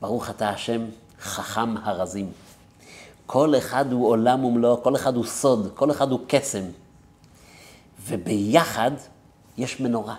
ברוך 0.00 0.30
אתה 0.30 0.48
השם, 0.48 0.84
חכם 1.20 1.76
הרזים. 1.76 2.32
כל 3.26 3.54
אחד 3.58 3.92
הוא 3.92 4.08
עולם 4.08 4.44
ומלואו, 4.44 4.82
כל 4.82 4.96
אחד 4.96 5.16
הוא 5.16 5.24
סוד, 5.24 5.72
כל 5.74 5.90
אחד 5.90 6.10
הוא 6.10 6.20
קסם. 6.26 6.64
וביחד 8.06 8.90
יש 9.58 9.80
מנורה. 9.80 10.14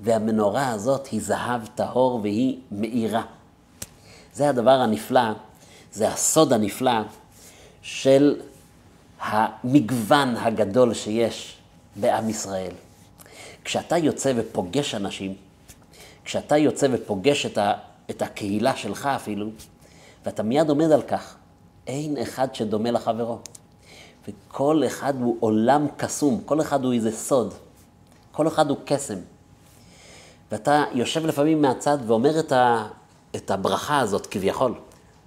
והמנורה 0.00 0.68
הזאת 0.68 1.06
היא 1.06 1.20
זהב 1.22 1.60
טהור 1.74 2.20
והיא 2.22 2.58
מאירה. 2.72 3.22
זה 4.34 4.48
הדבר 4.48 4.70
הנפלא, 4.70 5.32
זה 5.92 6.08
הסוד 6.08 6.52
הנפלא 6.52 7.00
של 7.82 8.40
המגוון 9.20 10.36
הגדול 10.36 10.94
שיש 10.94 11.56
בעם 11.96 12.28
ישראל. 12.28 12.72
כשאתה 13.64 13.98
יוצא 13.98 14.32
ופוגש 14.36 14.94
אנשים, 14.94 15.34
כשאתה 16.24 16.56
יוצא 16.56 16.86
ופוגש 16.92 17.46
את, 17.46 17.58
ה, 17.58 17.72
את 18.10 18.22
הקהילה 18.22 18.76
שלך 18.76 19.06
אפילו, 19.06 19.50
ואתה 20.24 20.42
מיד 20.42 20.68
עומד 20.68 20.90
על 20.90 21.02
כך, 21.02 21.36
אין 21.86 22.16
אחד 22.16 22.54
שדומה 22.54 22.90
לחברו. 22.90 23.38
וכל 24.28 24.82
אחד 24.86 25.14
הוא 25.20 25.36
עולם 25.40 25.86
קסום, 25.96 26.40
כל 26.46 26.60
אחד 26.60 26.84
הוא 26.84 26.92
איזה 26.92 27.12
סוד, 27.12 27.54
כל 28.32 28.48
אחד 28.48 28.70
הוא 28.70 28.78
קסם. 28.84 29.18
ואתה 30.52 30.84
יושב 30.92 31.26
לפעמים 31.26 31.62
מהצד 31.62 31.98
ואומר 32.06 32.40
את, 32.40 32.52
ה, 32.52 32.88
את 33.36 33.50
הברכה 33.50 34.00
הזאת 34.00 34.26
כביכול, 34.26 34.74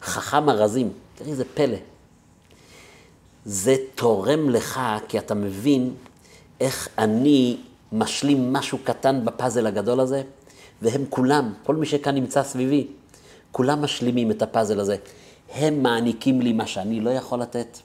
חכם 0.01 0.49
ארזים, 0.49 0.91
תראי 1.15 1.31
איזה 1.31 1.43
פלא. 1.53 1.77
זה 3.45 3.75
תורם 3.95 4.49
לך 4.49 4.79
כי 5.07 5.19
אתה 5.19 5.33
מבין 5.33 5.93
איך 6.59 6.89
אני 6.97 7.57
משלים 7.91 8.53
משהו 8.53 8.77
קטן 8.83 9.25
בפאזל 9.25 9.67
הגדול 9.67 9.99
הזה, 9.99 10.21
והם 10.81 11.03
כולם, 11.09 11.53
כל 11.63 11.75
מי 11.75 11.85
שכאן 11.85 12.15
נמצא 12.15 12.43
סביבי, 12.43 12.87
כולם 13.51 13.81
משלימים 13.81 14.31
את 14.31 14.41
הפאזל 14.41 14.79
הזה. 14.79 14.95
הם 15.53 15.83
מעניקים 15.83 16.41
לי 16.41 16.53
מה 16.53 16.67
שאני 16.67 16.99
לא 16.99 17.09
יכול 17.09 17.41
לתת, 17.41 17.77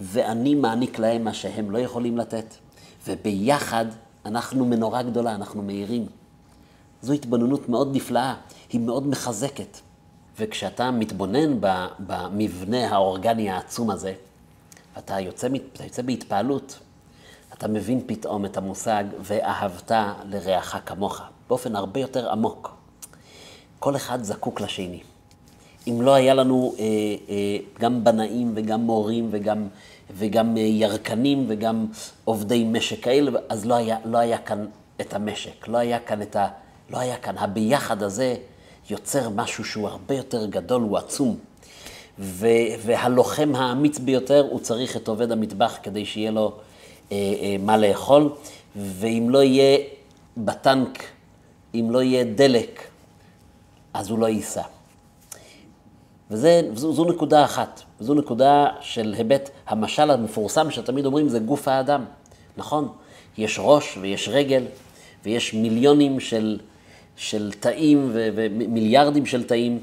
ואני 0.00 0.54
מעניק 0.54 0.98
להם 0.98 1.24
מה 1.24 1.34
שהם 1.34 1.70
לא 1.70 1.78
יכולים 1.78 2.18
לתת, 2.18 2.54
וביחד 3.06 3.86
אנחנו 4.24 4.64
מנורה 4.64 5.02
גדולה, 5.02 5.34
אנחנו 5.34 5.62
מאירים. 5.62 6.06
זו 7.02 7.12
התבוננות 7.12 7.68
מאוד 7.68 7.96
נפלאה, 7.96 8.34
היא 8.72 8.80
מאוד 8.80 9.06
מחזקת. 9.06 9.78
וכשאתה 10.38 10.90
מתבונן 10.90 11.60
במבנה 11.98 12.88
האורגני 12.88 13.50
העצום 13.50 13.90
הזה, 13.90 14.14
ואתה 14.96 15.20
יוצא, 15.20 15.48
אתה 15.72 15.84
יוצא 15.84 16.02
בהתפעלות, 16.02 16.78
אתה 17.52 17.68
מבין 17.68 18.00
פתאום 18.06 18.44
את 18.44 18.56
המושג 18.56 19.04
ואהבת 19.20 19.92
לרעך 20.24 20.76
כמוך, 20.86 21.20
באופן 21.48 21.76
הרבה 21.76 22.00
יותר 22.00 22.30
עמוק. 22.30 22.74
כל 23.78 23.96
אחד 23.96 24.22
זקוק 24.22 24.60
לשני. 24.60 25.02
אם 25.88 26.02
לא 26.02 26.14
היה 26.14 26.34
לנו 26.34 26.74
אה, 26.78 26.84
אה, 27.28 27.56
גם 27.78 28.04
בנאים 28.04 28.52
וגם 28.54 28.80
מורים 28.80 29.28
וגם, 29.30 29.68
וגם 30.16 30.56
אה, 30.56 30.62
ירקנים 30.62 31.44
וגם 31.48 31.86
עובדי 32.24 32.64
משק 32.64 33.04
כאלה, 33.04 33.40
אז 33.48 33.66
לא 33.66 33.74
היה, 33.74 33.96
לא 34.04 34.18
היה 34.18 34.38
כאן 34.38 34.66
את 35.00 35.14
המשק, 35.14 35.68
לא 35.68 35.78
היה 35.78 35.98
כאן 35.98 36.22
את 36.22 36.36
ה... 36.36 36.48
לא 36.90 36.98
היה 36.98 37.16
כאן. 37.16 37.38
הביחד 37.38 38.02
הזה 38.02 38.36
יוצר 38.90 39.28
משהו 39.28 39.64
שהוא 39.64 39.88
הרבה 39.88 40.14
יותר 40.14 40.46
גדול, 40.46 40.82
הוא 40.82 40.98
עצום. 40.98 41.36
ו, 42.18 42.46
והלוחם 42.84 43.52
האמיץ 43.54 43.98
ביותר, 43.98 44.46
הוא 44.50 44.60
צריך 44.60 44.96
את 44.96 45.08
עובד 45.08 45.32
המטבח 45.32 45.78
כדי 45.82 46.04
שיהיה 46.04 46.30
לו 46.30 46.52
אה, 47.12 47.16
אה, 47.16 47.56
מה 47.60 47.76
לאכול, 47.76 48.32
ואם 48.76 49.26
לא 49.30 49.42
יהיה 49.42 49.78
בטנק, 50.36 51.02
אם 51.74 51.88
לא 51.90 52.02
יהיה 52.02 52.24
דלק, 52.24 52.82
אז 53.94 54.10
הוא 54.10 54.18
לא 54.18 54.26
ייסע. 54.26 54.62
וזו 56.30 57.04
נקודה 57.04 57.44
אחת, 57.44 57.82
וזו 58.00 58.14
נקודה 58.14 58.66
של 58.80 59.14
היבט, 59.18 59.50
המשל 59.66 60.10
המפורסם 60.10 60.70
שתמיד 60.70 61.06
אומרים 61.06 61.28
זה 61.28 61.38
גוף 61.38 61.68
האדם, 61.68 62.04
נכון? 62.56 62.88
יש 63.38 63.58
ראש 63.62 63.98
ויש 64.00 64.28
רגל 64.28 64.64
ויש 65.24 65.54
מיליונים 65.54 66.20
של, 66.20 66.58
של 67.16 67.52
תאים 67.60 68.10
ומיליארדים 68.12 69.26
של 69.26 69.44
תאים 69.44 69.80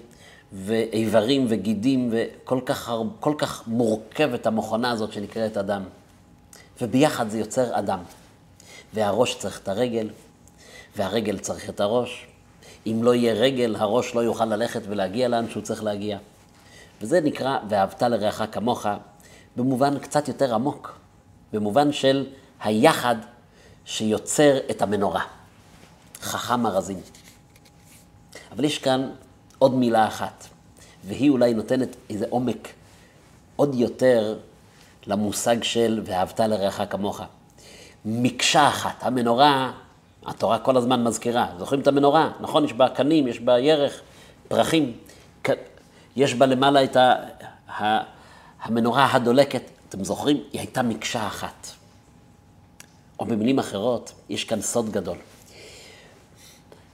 ואיברים 0.53 1.45
וגידים 1.50 2.10
וכל 2.12 2.60
כך, 2.65 2.91
כל 3.19 3.33
כך 3.38 3.67
מורכבת 3.67 4.45
המכונה 4.48 4.91
הזאת 4.91 5.13
שנקראת 5.13 5.57
אדם. 5.57 5.83
וביחד 6.81 7.29
זה 7.29 7.39
יוצר 7.39 7.79
אדם. 7.79 8.00
והראש 8.93 9.36
צריך 9.36 9.60
את 9.60 9.67
הרגל, 9.67 10.10
והרגל 10.95 11.38
צריך 11.38 11.69
את 11.69 11.79
הראש. 11.79 12.27
אם 12.88 13.00
לא 13.03 13.15
יהיה 13.15 13.33
רגל, 13.33 13.75
הראש 13.75 14.15
לא 14.15 14.19
יוכל 14.19 14.45
ללכת 14.45 14.81
ולהגיע 14.88 15.27
לאן 15.27 15.50
שהוא 15.50 15.63
צריך 15.63 15.83
להגיע. 15.83 16.17
וזה 17.01 17.22
נקרא 17.22 17.58
ואהבת 17.70 18.03
לרעך 18.03 18.41
כמוך, 18.51 18.86
במובן 19.55 20.00
קצת 20.00 20.27
יותר 20.27 20.55
עמוק, 20.55 21.00
במובן 21.53 21.91
של 21.91 22.27
היחד 22.63 23.15
שיוצר 23.86 24.58
את 24.72 24.81
המנורה. 24.81 25.22
חכם 26.22 26.65
ארזים. 26.65 27.00
אבל 28.51 28.63
יש 28.63 28.77
כאן 28.79 29.10
עוד 29.60 29.74
מילה 29.74 30.08
אחת, 30.08 30.48
והיא 31.05 31.29
אולי 31.29 31.53
נותנת 31.53 31.96
איזה 32.10 32.25
עומק 32.29 32.67
עוד 33.55 33.75
יותר 33.75 34.38
למושג 35.08 35.63
של 35.63 36.01
ואהבת 36.05 36.39
לרעך 36.39 36.81
כמוך. 36.89 37.22
מקשה 38.05 38.67
אחת, 38.67 39.03
המנורה, 39.03 39.72
התורה 40.25 40.60
כל 40.60 40.77
הזמן 40.77 41.03
מזכירה, 41.03 41.48
זוכרים 41.60 41.81
את 41.81 41.88
המנורה, 41.88 42.31
נכון? 42.39 42.65
יש 42.65 42.74
בה 42.74 42.89
קנים, 42.89 43.27
יש 43.27 43.39
בה 43.39 43.60
ירך, 43.60 44.01
פרחים, 44.48 44.98
יש 46.15 46.34
בה 46.34 46.46
למעלה 46.46 46.84
את 46.84 46.96
ה, 46.96 47.15
ה, 47.80 48.03
המנורה 48.62 49.12
הדולקת, 49.12 49.63
אתם 49.89 50.03
זוכרים? 50.03 50.38
היא 50.51 50.60
הייתה 50.60 50.82
מקשה 50.82 51.27
אחת. 51.27 51.68
או 53.20 53.25
במילים 53.25 53.60
אחרות, 53.60 54.13
יש 54.30 54.44
כאן 54.44 54.62
סוד 54.62 54.89
גדול. 54.89 55.18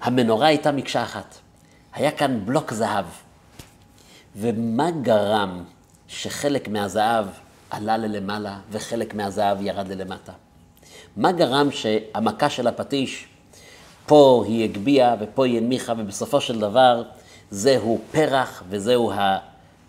המנורה 0.02 0.48
הייתה 0.48 0.72
מקשה 0.72 1.04
אחת. 1.04 1.36
היה 1.94 2.12
כאן 2.12 2.46
בלוק 2.46 2.74
זהב. 2.74 3.06
ומה 4.36 4.92
גרם 4.92 5.64
שחלק 6.08 6.68
מהזהב 6.68 7.26
עלה 7.70 7.98
ללמעלה 7.98 8.60
וחלק 8.72 9.14
מהזהב 9.14 9.62
ירד 9.62 9.88
ללמטה? 9.88 10.32
מה 11.18 11.32
גרם 11.32 11.72
שהמכה 11.72 12.50
של 12.50 12.68
הפטיש, 12.68 13.26
פה 14.06 14.44
היא 14.48 14.64
הגביהה 14.64 15.16
ופה 15.20 15.46
היא 15.46 15.58
הנמיכה, 15.58 15.94
ובסופו 15.98 16.42
של 16.42 16.60
דבר 16.60 17.04
זהו 17.52 18.02
פרח 18.12 18.64
וזהו 18.70 19.12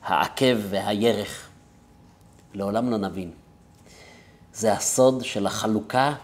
העקב 0.03 0.57
והירך. 0.71 1.49
לעולם 2.55 2.91
לא 2.91 2.97
נבין. 2.97 3.31
זה 4.53 4.73
הסוד 4.73 5.25
של 5.25 5.47
החלוקה 5.47 6.15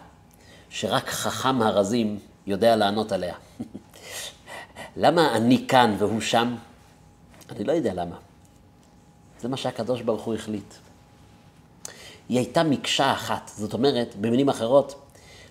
שרק 0.70 1.08
חכם 1.08 1.62
הרזים 1.62 2.18
יודע 2.46 2.76
לענות 2.76 3.12
עליה. 3.12 3.34
למה 4.96 5.36
אני 5.36 5.64
כאן 5.68 5.94
והוא 5.98 6.20
שם? 6.20 6.54
אני 7.50 7.64
לא 7.64 7.72
יודע 7.72 7.94
למה. 7.94 8.16
זה 9.40 9.48
מה 9.48 9.56
שהקדוש 9.56 10.02
ברוך 10.02 10.22
הוא 10.22 10.34
החליט. 10.34 10.74
היא 12.28 12.38
הייתה 12.38 12.62
מקשה 12.62 13.12
אחת, 13.12 13.50
זאת 13.56 13.72
אומרת, 13.72 14.14
במילים 14.20 14.48
אחרות, 14.48 14.94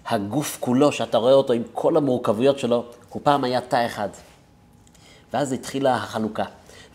הגוף 0.05 0.57
כולו, 0.59 0.91
שאתה 0.91 1.17
רואה 1.17 1.33
אותו 1.33 1.53
עם 1.53 1.63
כל 1.73 1.97
המורכבויות 1.97 2.59
שלו, 2.59 2.85
הוא 3.09 3.21
פעם 3.23 3.43
היה 3.43 3.61
תא 3.61 3.85
אחד. 3.85 4.09
ואז 5.33 5.51
התחילה 5.51 5.95
החלוקה. 5.95 6.45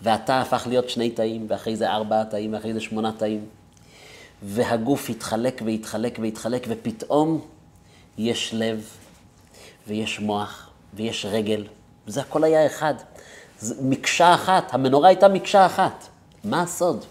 והתא 0.03 0.33
הפך 0.33 0.67
להיות 0.67 0.91
שני 0.91 1.11
תאים, 1.11 1.47
ואחרי 1.49 1.77
זה 1.77 1.91
ארבעה 1.91 2.25
תאים, 2.25 2.53
ואחרי 2.53 2.75
זה 2.75 2.81
שמונה 2.81 3.13
תאים. 3.13 3.45
והגוף 4.43 5.11
התחלק 5.11 5.63
והתחלק 5.65 6.19
והתחלק, 6.23 6.67
ופתאום 6.69 7.47
יש 8.19 8.55
לב, 8.55 8.89
ויש 9.87 10.21
מוח, 10.21 10.71
ויש 10.95 11.27
רגל, 11.27 11.65
וזה 12.07 12.21
הכל 12.21 12.45
היה 12.45 12.67
אחד. 12.67 12.95
זה 13.61 13.75
מקשה 13.83 14.35
אחת, 14.35 14.75
המנורה 14.75 15.09
הייתה 15.09 15.29
מקשה 15.29 15.67
אחת. 15.67 16.07
מה 16.45 16.63
הסוד? 16.63 17.05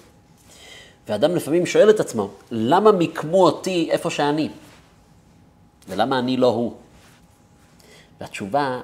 ואדם 1.08 1.36
לפעמים 1.36 1.66
שואל 1.66 1.90
את 1.90 2.00
עצמו, 2.00 2.30
למה 2.52 2.92
מיקמו 2.92 3.44
אותי 3.44 3.88
איפה 3.92 4.10
שאני? 4.10 4.50
ולמה 5.88 6.20
אני 6.20 6.38
לא 6.38 6.48
הוא? 6.48 6.74
והתשובה 8.22 8.82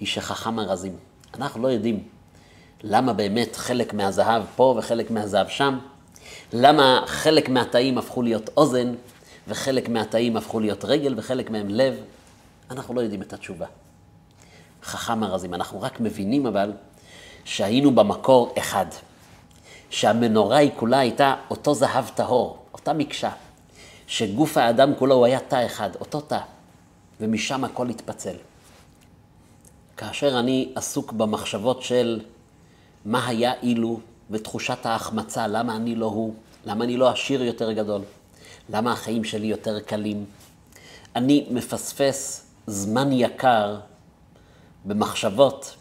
היא 0.00 0.08
שחכם 0.08 0.58
ארזים. 0.58 1.07
אנחנו 1.34 1.62
לא 1.62 1.68
יודעים 1.68 2.08
למה 2.82 3.12
באמת 3.12 3.56
חלק 3.56 3.94
מהזהב 3.94 4.42
פה 4.56 4.74
וחלק 4.78 5.10
מהזהב 5.10 5.48
שם, 5.48 5.78
למה 6.52 7.02
חלק 7.06 7.48
מהתאים 7.48 7.98
הפכו 7.98 8.22
להיות 8.22 8.50
אוזן 8.56 8.94
וחלק 9.48 9.88
מהתאים 9.88 10.36
הפכו 10.36 10.60
להיות 10.60 10.84
רגל 10.84 11.14
וחלק 11.16 11.50
מהם 11.50 11.68
לב. 11.68 11.94
אנחנו 12.70 12.94
לא 12.94 13.00
יודעים 13.00 13.22
את 13.22 13.32
התשובה. 13.32 13.66
חכם 14.82 15.24
ארזים, 15.24 15.54
אנחנו 15.54 15.82
רק 15.82 16.00
מבינים 16.00 16.46
אבל 16.46 16.72
שהיינו 17.44 17.94
במקור 17.94 18.54
אחד. 18.58 18.86
שהמנורה 19.90 20.56
היא 20.56 20.70
כולה 20.76 20.98
הייתה 20.98 21.34
אותו 21.50 21.74
זהב 21.74 22.04
טהור, 22.14 22.58
אותה 22.74 22.92
מקשה. 22.92 23.30
שגוף 24.06 24.56
האדם 24.56 24.94
כולו 24.98 25.14
הוא 25.14 25.26
היה 25.26 25.40
תא 25.40 25.66
אחד, 25.66 25.90
אותו 26.00 26.20
תא. 26.20 26.38
ומשם 27.20 27.64
הכל 27.64 27.88
התפצל. 27.88 28.34
כאשר 29.98 30.38
אני 30.38 30.72
עסוק 30.74 31.12
במחשבות 31.12 31.82
של 31.82 32.20
מה 33.04 33.26
היה 33.26 33.52
אילו 33.62 34.00
ותחושת 34.30 34.86
ההחמצה, 34.86 35.46
למה 35.46 35.76
אני 35.76 35.94
לא 35.94 36.06
הוא, 36.06 36.34
למה 36.66 36.84
אני 36.84 36.96
לא 36.96 37.08
עשיר 37.08 37.42
יותר 37.42 37.72
גדול, 37.72 38.00
למה 38.70 38.92
החיים 38.92 39.24
שלי 39.24 39.46
יותר 39.46 39.80
קלים, 39.80 40.24
אני 41.16 41.46
מפספס 41.50 42.46
זמן 42.66 43.12
יקר 43.12 43.76
במחשבות 44.84 45.76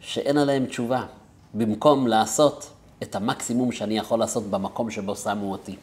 שאין 0.00 0.38
עליהן 0.38 0.66
תשובה, 0.66 1.06
במקום 1.54 2.06
לעשות 2.06 2.70
את 3.02 3.16
המקסימום 3.16 3.72
שאני 3.72 3.98
יכול 3.98 4.18
לעשות 4.18 4.44
במקום 4.44 4.90
שבו 4.90 5.16
שמו 5.16 5.52
אותי. 5.52 5.76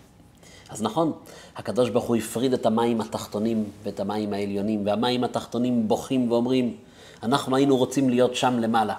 אז 0.70 0.82
נכון, 0.82 1.12
הקדוש 1.56 1.90
ברוך 1.90 2.06
הוא 2.06 2.16
הפריד 2.16 2.54
את 2.54 2.66
המים 2.66 3.02
התחתונים 3.02 3.64
ואת 3.84 4.00
המים 4.00 4.34
העליונים, 4.34 4.86
והמים 4.86 5.24
התחתונים 5.24 5.88
בוכים 5.88 6.32
ואומרים, 6.32 6.78
אנחנו 7.24 7.56
היינו 7.56 7.78
רוצים 7.78 8.10
להיות 8.10 8.36
שם 8.36 8.60
למעלה. 8.60 8.96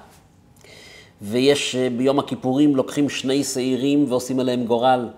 ויש 1.23 1.77
אה, 1.77 1.89
ביום 1.97 2.19
הכיפורים 2.19 2.77
לוקחים 2.77 3.09
שני 3.09 3.45
שעירים 3.45 4.05
ועושים 4.09 4.41
עליהם 4.41 4.65
גורל, 4.65 5.09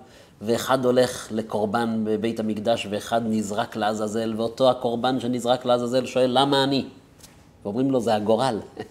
ואחד 0.43 0.85
הולך 0.85 1.29
לקורבן 1.31 2.01
בבית 2.05 2.41
המקדש 2.41 2.87
ואחד 2.91 3.21
נזרק 3.25 3.77
לעזאזל, 3.77 4.35
ואותו 4.37 4.71
הקורבן 4.71 5.21
שנזרק 5.21 5.65
לעזאזל 5.65 6.07
שואל, 6.07 6.31
למה 6.35 6.65
אני? 6.65 6.85
ואומרים 7.65 7.91
לו, 7.91 8.01
זה 8.01 8.15
הגורל. 8.15 8.61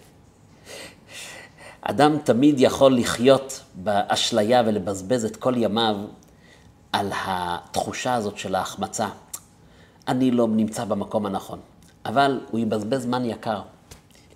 אדם 1.80 2.18
תמיד 2.24 2.54
יכול 2.58 2.96
לחיות 2.96 3.60
באשליה 3.74 4.62
ולבזבז 4.66 5.24
את 5.24 5.36
כל 5.36 5.54
ימיו 5.56 5.96
על 6.92 7.10
התחושה 7.26 8.14
הזאת 8.14 8.38
של 8.38 8.54
ההחמצה. 8.54 9.08
אני 10.08 10.30
לא 10.30 10.48
נמצא 10.48 10.84
במקום 10.84 11.26
הנכון, 11.26 11.58
אבל 12.06 12.40
הוא 12.50 12.60
יבזבז 12.60 13.02
זמן 13.02 13.24
יקר. 13.24 13.60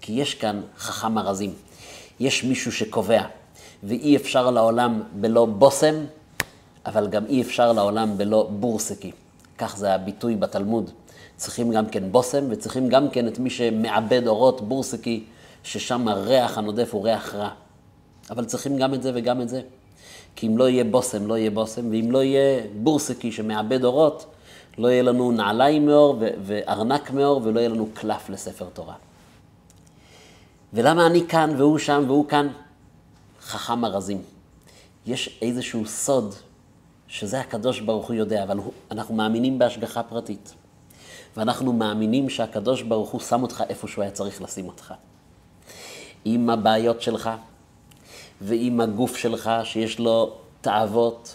כי 0.01 0.13
יש 0.13 0.35
כאן 0.35 0.61
חכם 0.79 1.19
ארזים. 1.19 1.55
יש 2.21 2.45
מישהו 2.45 2.73
שקובע, 2.73 3.23
ואי 3.83 4.17
אפשר 4.17 4.51
לעולם 4.51 5.03
בלא 5.13 5.47
בושם, 5.47 5.95
אבל 6.87 7.09
גם 7.09 7.27
אי 7.27 7.43
אפשר 7.43 7.73
לעולם 7.73 8.19
בלא 8.19 8.49
בורסקי. 8.51 9.13
כך 9.59 9.77
זה 9.77 9.95
הביטוי 9.95 10.37
בתלמוד. 10.37 10.91
צריכים 11.37 11.71
גם 11.71 11.87
כן 11.87 12.13
בושם, 12.13 12.45
וצריכים 12.51 12.89
גם 12.89 13.11
כן 13.11 13.29
את 13.29 13.39
מי 13.39 13.51
שמעבד 13.51 14.27
אורות, 14.27 14.61
בורסקי, 14.61 15.25
ששם 15.63 16.09
הריח 16.09 16.59
הנודף 16.59 16.89
הוא 16.93 17.05
ריח 17.05 17.35
רע. 17.35 17.51
אבל 18.31 18.45
צריכים 18.45 18.77
גם 18.77 18.95
את 18.95 19.03
זה 19.03 19.13
וגם 19.15 19.41
את 19.41 19.49
זה. 19.49 19.61
כי 20.37 20.47
אם 20.47 20.59
לא 20.59 20.69
יהיה 20.69 20.85
בושם, 20.85 21.27
לא 21.27 21.39
יהיה 21.39 21.51
בושם, 21.51 21.91
ואם 21.91 22.11
לא 22.11 22.23
יהיה 22.23 22.63
בורסקי 22.75 23.33
שמעבד 23.33 23.85
אורות, 23.85 24.27
לא 24.79 24.89
יהיה 24.89 25.03
לנו 25.03 25.33
נעליים 25.33 25.87
מאור 25.87 26.17
וארנק 26.43 27.11
מאור, 27.11 27.41
ולא 27.45 27.61
יהיה 27.61 27.69
לנו 27.69 27.89
קלף 27.95 28.31
לספר 28.31 28.67
תורה. 28.73 28.95
ולמה 30.73 31.07
אני 31.07 31.27
כאן 31.29 31.55
והוא 31.57 31.79
שם 31.79 32.05
והוא 32.07 32.29
כאן? 32.29 32.49
חכם 33.43 33.85
ארזים. 33.85 34.23
יש 35.07 35.39
איזשהו 35.43 35.87
סוד 35.87 36.35
שזה 37.09 37.41
הקדוש 37.41 37.81
ברוך 37.81 38.07
הוא 38.07 38.17
יודע, 38.17 38.43
אבל 38.43 38.59
אנחנו 38.91 39.15
מאמינים 39.15 39.59
בהשגחה 39.59 40.03
פרטית. 40.03 40.55
ואנחנו 41.37 41.73
מאמינים 41.73 42.31
שהקדוש 42.31 42.83
ברוך 42.83 43.11
הוא 43.11 43.21
שם 43.21 43.43
אותך 43.43 43.65
איפה 43.69 43.89
שהוא 43.89 44.03
היה 44.03 44.11
צריך 44.11 44.43
לשים 44.43 44.67
אותך. 44.67 44.95
עם 46.25 46.51
הבעיות 46.51 47.03
שלך, 47.03 47.31
ועם 48.41 48.81
הגוף 48.81 49.17
שלך 49.17 49.51
שיש 49.65 49.99
לו 49.99 50.33
תאוות, 50.61 51.35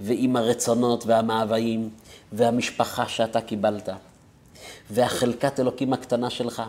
ועם 0.00 0.36
הרצונות 0.36 1.06
והמאוויים, 1.06 1.90
והמשפחה 2.32 3.08
שאתה 3.08 3.40
קיבלת, 3.40 3.88
והחלקת 4.90 5.60
אלוקים 5.60 5.92
הקטנה 5.92 6.30
שלך. 6.30 6.62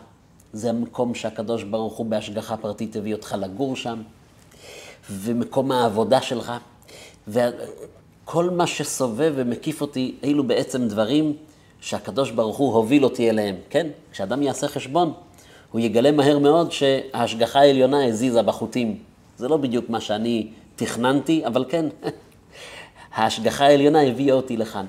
זה 0.54 0.70
המקום 0.70 1.16
שהקדוש 1.16 1.64
ברוך 1.64 1.98
הוא 1.98 2.06
בהשגחה 2.06 2.58
פרטית 2.58 2.96
הביא 2.96 3.14
אותך 3.14 3.36
לגור 3.40 3.76
שם, 3.76 4.02
ומקום 5.12 5.72
העבודה 5.72 6.22
שלך, 6.22 6.54
וכל 7.28 8.50
מה 8.50 8.68
שסובב 8.68 9.34
ומקיף 9.36 9.82
אותי, 9.82 10.16
אלו 10.24 10.44
בעצם 10.44 10.88
דברים 10.88 11.34
שהקדוש 11.82 12.32
ברוך 12.32 12.58
הוא 12.58 12.74
הוביל 12.74 13.04
אותי 13.04 13.30
אליהם, 13.30 13.56
כן? 13.70 13.88
כשאדם 14.12 14.44
יעשה 14.44 14.68
חשבון, 14.68 15.14
הוא 15.72 15.82
יגלה 15.82 16.12
מהר 16.12 16.40
מאוד 16.40 16.72
שההשגחה 16.72 17.60
העליונה 17.60 18.06
הזיזה 18.06 18.42
בחוטים. 18.42 19.00
זה 19.38 19.48
לא 19.48 19.58
בדיוק 19.58 19.90
מה 19.90 20.02
שאני 20.02 20.48
תכננתי, 20.76 21.46
אבל 21.46 21.66
כן, 21.70 21.86
ההשגחה 23.16 23.66
העליונה 23.66 24.02
הביאה 24.02 24.36
אותי 24.36 24.58
לכאן. 24.58 24.86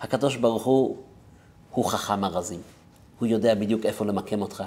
הקדוש 0.00 0.36
ברוך 0.36 0.64
הוא, 0.64 0.96
הוא 1.70 1.84
חכם 1.84 2.24
ארזים. 2.24 2.77
הוא 3.18 3.28
יודע 3.28 3.54
בדיוק 3.54 3.86
איפה 3.86 4.04
למקם 4.04 4.42
אותך. 4.42 4.64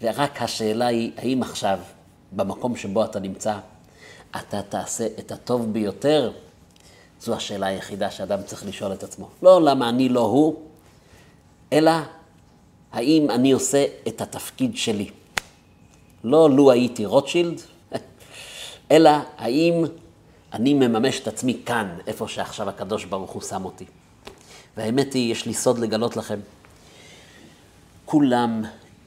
ורק 0.00 0.42
השאלה 0.42 0.86
היא, 0.86 1.12
האם 1.16 1.42
עכשיו, 1.42 1.78
במקום 2.32 2.76
שבו 2.76 3.04
אתה 3.04 3.20
נמצא, 3.20 3.58
אתה 4.36 4.62
תעשה 4.62 5.06
את 5.18 5.32
הטוב 5.32 5.72
ביותר? 5.72 6.32
זו 7.20 7.34
השאלה 7.34 7.66
היחידה 7.66 8.10
שאדם 8.10 8.42
צריך 8.42 8.66
לשאול 8.66 8.92
את 8.92 9.02
עצמו. 9.02 9.28
לא 9.42 9.62
למה 9.62 9.88
אני 9.88 10.08
לא 10.08 10.20
הוא, 10.20 10.54
אלא 11.72 11.92
האם 12.92 13.30
אני 13.30 13.52
עושה 13.52 13.84
את 14.08 14.20
התפקיד 14.20 14.76
שלי. 14.76 15.10
לא 16.24 16.50
לו 16.50 16.70
הייתי 16.70 17.06
רוטשילד, 17.06 17.60
אלא 18.92 19.10
האם 19.38 19.84
אני 20.52 20.74
מממש 20.74 21.20
את 21.20 21.28
עצמי 21.28 21.60
כאן, 21.66 21.98
איפה 22.06 22.28
שעכשיו 22.28 22.68
הקדוש 22.68 23.04
ברוך 23.04 23.30
הוא 23.30 23.42
שם 23.42 23.64
אותי. 23.64 23.84
והאמת 24.76 25.12
היא, 25.12 25.32
יש 25.32 25.46
לי 25.46 25.54
סוד 25.54 25.78
לגלות 25.78 26.16
לכם. 26.16 26.40
כולם 28.12 28.62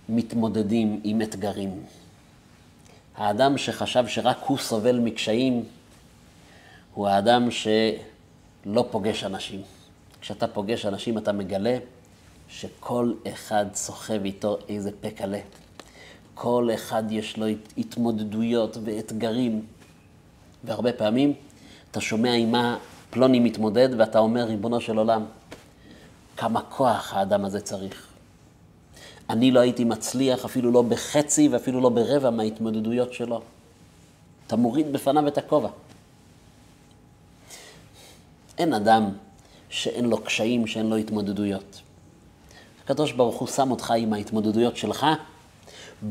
מתמודדים 0.10 1.02
עם 1.04 1.22
אתגרים. 1.22 1.84
האדם 3.16 3.58
שחשב 3.58 4.08
שרק 4.08 4.38
הוא 4.48 4.58
סובל 4.58 5.00
מקשיים, 5.00 5.64
הוא 6.94 7.08
האדם 7.08 7.48
שלא 7.52 8.86
פוגש 8.92 9.24
אנשים. 9.24 9.62
כשאתה 10.22 10.48
פוגש 10.48 10.86
אנשים 10.86 11.18
אתה 11.18 11.32
מגלה 11.32 11.78
שכל 12.50 13.14
אחד 13.34 13.66
סוחב 13.74 14.24
איתו 14.26 14.58
איזה 14.70 14.92
פה 15.02 15.10
קלה. 15.10 15.40
כל 16.34 16.70
אחד 16.76 17.04
יש 17.12 17.38
לו 17.38 17.46
התמודדויות 17.78 18.78
ואתגרים, 18.84 19.66
והרבה 20.64 20.94
פעמים 20.94 21.34
אתה 21.92 22.02
שומע 22.02 22.34
עם 22.34 22.52
מה 22.52 22.78
פלוני 23.10 23.40
מתמודד 23.40 23.90
ואתה 23.98 24.20
אומר, 24.20 24.44
ריבונו 24.44 24.82
של 24.82 24.98
עולם, 24.98 25.26
כמה 26.38 26.62
כוח 26.62 27.14
האדם 27.14 27.46
הזה 27.46 27.62
צריך. 27.62 28.15
אני 29.30 29.52
לא 29.52 29.60
הייתי 29.60 29.84
מצליח 29.84 30.46
אפילו 30.46 30.72
לא 30.72 30.82
בחצי 30.82 31.48
ואפילו 31.48 31.82
לא 31.82 31.90
ברבע 31.90 32.30
מההתמודדויות 32.30 33.14
שלו. 33.14 33.42
אתה 34.48 34.56
מוריד 34.56 34.94
בפניו 34.94 35.28
את 35.28 35.38
הכובע. 35.38 35.70
אין 38.58 38.74
אדם 38.74 39.10
שאין 39.70 40.06
לו 40.06 40.24
קשיים, 40.24 40.68
שאין 40.68 40.90
לו 40.90 40.96
התמודדויות. 40.96 41.82
הקדוש 42.84 43.12
ברוך 43.12 43.36
הוא 43.36 43.48
שם 43.48 43.72
אותך 43.72 43.94
עם 43.98 44.14
ההתמודדויות 44.14 44.78
שלך 44.78 45.06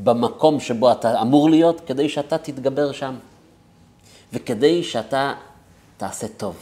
במקום 0.03 0.61
שבו 0.61 0.93
אתה 0.93 1.23
אמור 1.23 1.51
להיות, 1.51 1.81
כדי 1.87 2.09
שאתה 2.09 2.39
תתגבר 2.39 2.93
שם. 2.93 3.15
וכדי 4.33 4.85
שאתה 4.85 5.35
תעשה 5.97 6.29
טוב. 6.29 6.57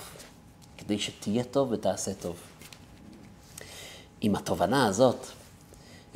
כדי 0.78 0.98
שתהיה 0.98 1.44
טוב 1.44 1.72
ותעשה 1.72 2.14
טוב. 2.14 2.36
עם 4.20 4.34
התובנה 4.34 4.86
הזאת, 4.86 5.26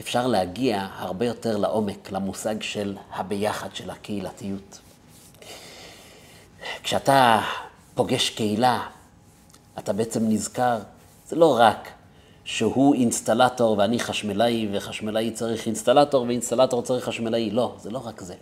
אפשר 0.00 0.26
להגיע 0.26 0.88
הרבה 0.98 1.26
יותר 1.26 1.56
לעומק, 1.56 2.10
למושג 2.12 2.62
של 2.62 2.96
הביחד, 3.12 3.68
של 3.74 3.90
הקהילתיות. 3.90 4.78
כשאתה 6.82 7.40
פוגש 7.94 8.30
קהילה, 8.30 8.86
אתה 9.78 9.92
בעצם 9.92 10.28
נזכר, 10.28 10.78
זה 11.28 11.36
לא 11.36 11.56
רק 11.58 11.88
שהוא 12.44 12.94
אינסטלטור 12.94 13.78
ואני 13.78 13.98
חשמלאי, 13.98 14.68
וחשמלאי 14.72 15.30
צריך 15.30 15.66
אינסטלטור 15.66 16.22
ואינסטלטור 16.26 16.82
צריך 16.82 17.04
חשמלאי. 17.04 17.50
לא, 17.50 17.74
זה 17.78 17.90
לא 17.90 18.06
רק 18.06 18.20
זה. 18.20 18.34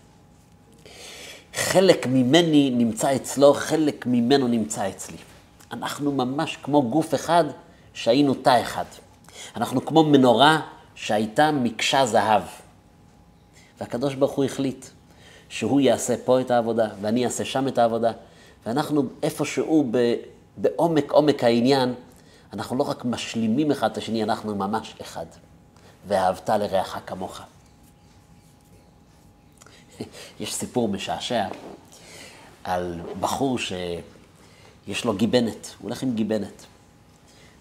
חלק 1.54 2.06
ממני 2.06 2.70
נמצא 2.70 3.16
אצלו, 3.16 3.54
חלק 3.54 4.06
ממנו 4.06 4.48
נמצא 4.48 4.88
אצלי. 4.88 5.16
אנחנו 5.72 6.12
ממש 6.12 6.58
כמו 6.62 6.82
גוף 6.82 7.14
אחד 7.14 7.44
שהיינו 7.94 8.34
תא 8.34 8.60
אחד. 8.62 8.84
אנחנו 9.56 9.86
כמו 9.86 10.04
מנורה 10.04 10.60
שהייתה 10.94 11.52
מקשה 11.52 12.06
זהב. 12.06 12.42
והקדוש 13.80 14.14
ברוך 14.14 14.32
הוא 14.32 14.44
החליט 14.44 14.86
שהוא 15.48 15.80
יעשה 15.80 16.14
פה 16.24 16.40
את 16.40 16.50
העבודה, 16.50 16.88
ואני 17.00 17.24
אעשה 17.24 17.44
שם 17.44 17.68
את 17.68 17.78
העבודה, 17.78 18.12
ואנחנו 18.66 19.02
איפשהו 19.22 19.92
בעומק 20.56 21.12
עומק 21.12 21.44
העניין, 21.44 21.94
אנחנו 22.52 22.76
לא 22.76 22.82
רק 22.82 23.04
משלימים 23.04 23.70
אחד 23.70 23.90
את 23.90 23.96
השני, 23.96 24.22
אנחנו 24.22 24.54
ממש 24.54 24.94
אחד. 25.00 25.26
ואהבת 26.08 26.48
לרעך 26.48 26.98
כמוך. 27.06 27.40
יש 30.40 30.54
סיפור 30.54 30.88
משעשע 30.88 31.46
על 32.64 33.00
בחור 33.20 33.58
שיש 33.58 35.04
לו 35.04 35.14
גיבנת, 35.14 35.74
הוא 35.78 35.88
הולך 35.88 36.02
עם 36.02 36.14
גיבנת. 36.14 36.66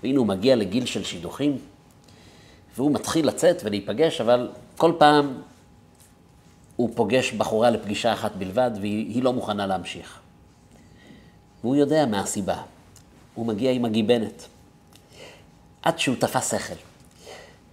והנה 0.04 0.20
הוא 0.20 0.28
מגיע 0.28 0.56
לגיל 0.56 0.86
של 0.86 1.04
שידוכים, 1.04 1.58
והוא 2.76 2.92
מתחיל 2.92 3.28
לצאת 3.28 3.62
ולהיפגש, 3.64 4.22
אבל 4.22 4.52
כל 4.78 4.94
פעם 4.98 5.42
הוא 6.76 6.90
פוגש 6.96 7.32
בחורה 7.32 7.70
לפגישה 7.70 8.14
אחת 8.14 8.36
בלבד, 8.36 8.72
והיא 8.82 9.24
לא 9.24 9.34
מוכנה 9.34 9.66
להמשיך. 9.66 10.20
והוא 11.64 11.76
יודע 11.76 12.06
מה 12.06 12.20
הסיבה. 12.20 12.58
הוא 13.34 13.46
מגיע 13.46 13.72
עם 13.72 13.86
הגיבנת. 13.86 14.46
עד 15.82 16.00
שהוא 16.00 16.16
תפס 16.20 16.52
שכל. 16.52 16.74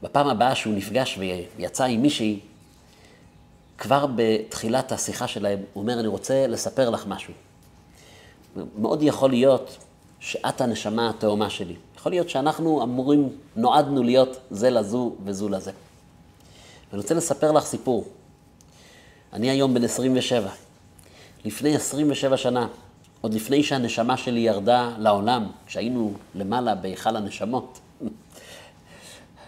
בפעם 0.02 0.28
הבאה 0.28 0.54
שהוא 0.54 0.74
נפגש 0.74 1.18
ויצא 1.56 1.84
עם 1.84 2.02
מישהי, 2.02 2.40
כבר 3.78 4.06
בתחילת 4.16 4.92
השיחה 4.92 5.26
שלהם, 5.26 5.58
הוא 5.72 5.82
אומר, 5.82 6.00
אני 6.00 6.08
רוצה 6.08 6.46
לספר 6.46 6.90
לך 6.90 7.06
משהו. 7.06 7.34
מאוד 8.78 9.02
יכול 9.02 9.30
להיות 9.30 9.76
שאת 10.20 10.60
הנשמה 10.60 11.10
התאומה 11.10 11.50
שלי. 11.50 11.76
יכול 12.00 12.12
להיות 12.12 12.28
שאנחנו 12.28 12.82
אמורים, 12.82 13.28
נועדנו 13.56 14.02
להיות 14.02 14.40
זה 14.50 14.70
לזו 14.70 15.12
וזו 15.24 15.48
לזה. 15.48 15.70
ואני 16.90 17.02
רוצה 17.02 17.14
לספר 17.14 17.52
לך 17.52 17.64
סיפור. 17.64 18.04
אני 19.32 19.50
היום 19.50 19.74
בן 19.74 19.84
27. 19.84 20.50
לפני 21.44 21.76
27 21.76 22.36
שנה, 22.36 22.66
עוד 23.20 23.34
לפני 23.34 23.62
שהנשמה 23.62 24.16
שלי 24.16 24.40
ירדה 24.40 24.94
לעולם, 24.98 25.46
כשהיינו 25.66 26.12
למעלה 26.34 26.74
בהיכל 26.74 27.16
הנשמות, 27.16 27.78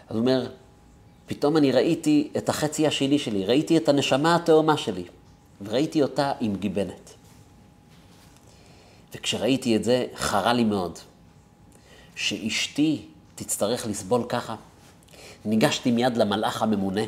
אז 0.09 0.17
הוא 0.17 0.19
אומר, 0.19 0.47
פתאום 1.27 1.57
אני 1.57 1.73
ראיתי 1.73 2.31
את 2.37 2.49
החצי 2.49 2.87
השני 2.87 3.19
שלי, 3.19 3.45
ראיתי 3.45 3.77
את 3.77 3.89
הנשמה 3.89 4.37
התאומה 4.37 4.77
שלי, 4.77 5.05
וראיתי 5.63 6.03
אותה 6.03 6.33
עם 6.41 6.57
גיבנת. 6.57 7.15
וכשראיתי 9.15 9.77
את 9.77 9.85
זה, 9.85 10.07
חרה 10.15 10.53
לי 10.53 10.65
מאוד. 10.65 10.99
שאשתי 12.17 13.07
תצטרך 13.35 13.87
לסבול 13.87 14.25
ככה. 14.29 14.57
ניגשתי 15.45 15.91
מיד 15.91 16.17
למלאך 16.17 16.63
הממונה, 16.63 17.03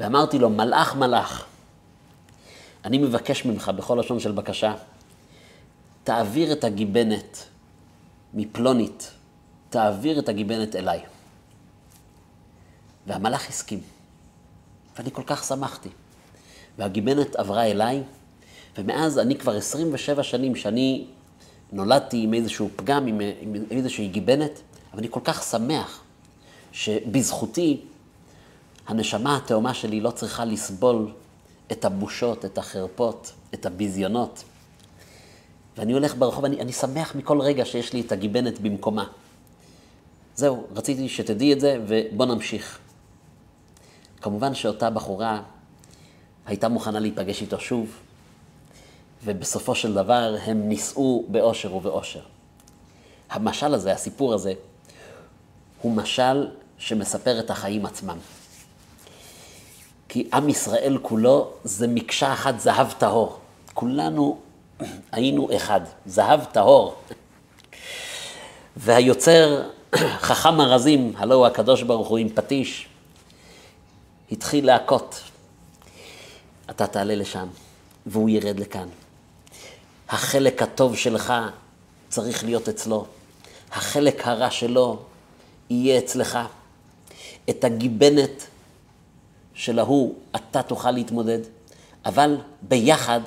ואמרתי 0.00 0.38
לו, 0.38 0.50
מלאך 0.50 0.94
מלאך, 0.94 1.46
אני 2.84 2.98
מבקש 2.98 3.44
ממך 3.44 3.68
בכל 3.68 3.98
לשון 4.00 4.20
של 4.20 4.32
בקשה, 4.32 4.74
תעביר 6.04 6.52
את 6.52 6.64
הגיבנת 6.64 7.44
מפלונית 8.34 9.10
תעביר 9.72 10.18
את 10.18 10.28
הגיבנת 10.28 10.76
אליי. 10.76 11.00
והמלאך 13.06 13.48
הסכים, 13.48 13.80
ואני 14.96 15.10
כל 15.12 15.22
כך 15.26 15.44
שמחתי. 15.44 15.88
והגיבנת 16.78 17.36
עברה 17.36 17.66
אליי, 17.66 18.02
ומאז 18.78 19.18
אני 19.18 19.38
כבר 19.38 19.56
27 19.56 20.22
שנים 20.22 20.56
שאני 20.56 21.06
נולדתי 21.72 22.22
עם 22.22 22.34
איזשהו 22.34 22.68
פגם, 22.76 23.06
עם, 23.06 23.20
עם 23.40 23.54
איזושהי 23.70 24.08
גיבנת, 24.08 24.60
אבל 24.92 24.98
אני 24.98 25.08
כל 25.10 25.20
כך 25.24 25.42
שמח 25.42 26.02
שבזכותי 26.72 27.80
הנשמה 28.86 29.36
התאומה 29.36 29.74
שלי 29.74 30.00
לא 30.00 30.10
צריכה 30.10 30.44
לסבול 30.44 31.12
את 31.72 31.84
הבושות, 31.84 32.44
את 32.44 32.58
החרפות, 32.58 33.32
את 33.54 33.66
הביזיונות. 33.66 34.44
ואני 35.76 35.92
הולך 35.92 36.16
ברחוב, 36.16 36.44
אני, 36.44 36.60
אני 36.60 36.72
שמח 36.72 37.14
מכל 37.14 37.40
רגע 37.40 37.64
שיש 37.64 37.92
לי 37.92 38.00
את 38.00 38.12
הגיבנת 38.12 38.60
במקומה. 38.60 39.06
זהו, 40.34 40.66
רציתי 40.74 41.08
שתדעי 41.08 41.52
את 41.52 41.60
זה, 41.60 41.78
ובוא 41.88 42.26
נמשיך. 42.26 42.78
כמובן 44.20 44.54
שאותה 44.54 44.90
בחורה 44.90 45.42
הייתה 46.46 46.68
מוכנה 46.68 47.00
להיפגש 47.00 47.42
איתו 47.42 47.60
שוב, 47.60 47.96
ובסופו 49.24 49.74
של 49.74 49.94
דבר 49.94 50.36
הם 50.44 50.68
נישאו 50.68 51.24
באושר 51.28 51.74
ובאושר. 51.74 52.20
המשל 53.30 53.74
הזה, 53.74 53.92
הסיפור 53.92 54.34
הזה, 54.34 54.52
הוא 55.82 55.92
משל 55.92 56.48
שמספר 56.78 57.40
את 57.40 57.50
החיים 57.50 57.86
עצמם. 57.86 58.18
כי 60.08 60.28
עם 60.32 60.48
ישראל 60.48 60.98
כולו 61.02 61.50
זה 61.64 61.86
מקשה 61.88 62.32
אחת 62.32 62.60
זהב 62.60 62.92
טהור. 62.98 63.38
כולנו 63.74 64.38
היינו 65.12 65.56
אחד, 65.56 65.80
זהב 66.06 66.44
טהור. 66.44 66.94
והיוצר, 68.76 69.62
חכם 69.96 70.60
ארזים, 70.60 71.12
הלא 71.16 71.34
הוא 71.34 71.46
הקדוש 71.46 71.82
ברוך 71.82 72.08
הוא 72.08 72.18
עם 72.18 72.28
פטיש, 72.28 72.88
התחיל 74.32 74.66
להכות. 74.66 75.22
אתה 76.70 76.86
תעלה 76.86 77.14
לשם, 77.14 77.48
והוא 78.06 78.30
ירד 78.30 78.60
לכאן. 78.60 78.88
החלק 80.12 80.62
הטוב 80.62 80.96
שלך 80.96 81.32
צריך 82.08 82.44
להיות 82.44 82.68
אצלו. 82.68 83.06
החלק 83.72 84.26
הרע 84.26 84.50
שלו 84.50 84.98
יהיה 85.70 85.98
אצלך. 85.98 86.38
את 87.50 87.64
הגיבנת 87.64 88.46
של 89.54 89.78
ההוא 89.78 90.14
אתה 90.36 90.62
תוכל 90.62 90.90
להתמודד, 90.90 91.38
אבל 92.04 92.36
ביחד 92.62 93.20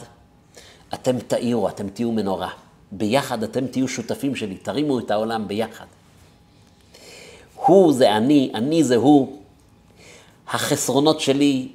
אתם 0.94 1.20
תאירו, 1.20 1.70
אתם 1.70 1.90
תהיו 1.90 2.12
מנורה. 2.12 2.50
ביחד 2.92 3.44
אתם 3.44 3.68
תהיו 3.68 3.88
שותפים 3.88 4.36
שלי, 4.36 4.56
תרימו 4.58 5.00
את 5.00 5.12
העולם 5.12 5.48
ביחד. 5.48 5.86
הוא 7.56 7.94
זה 7.94 8.18
אני, 8.18 8.52
אני 8.54 8.84
זה 8.84 8.96
הוא. 8.96 9.42
החסרונות 10.48 11.20
שלי 11.20 11.68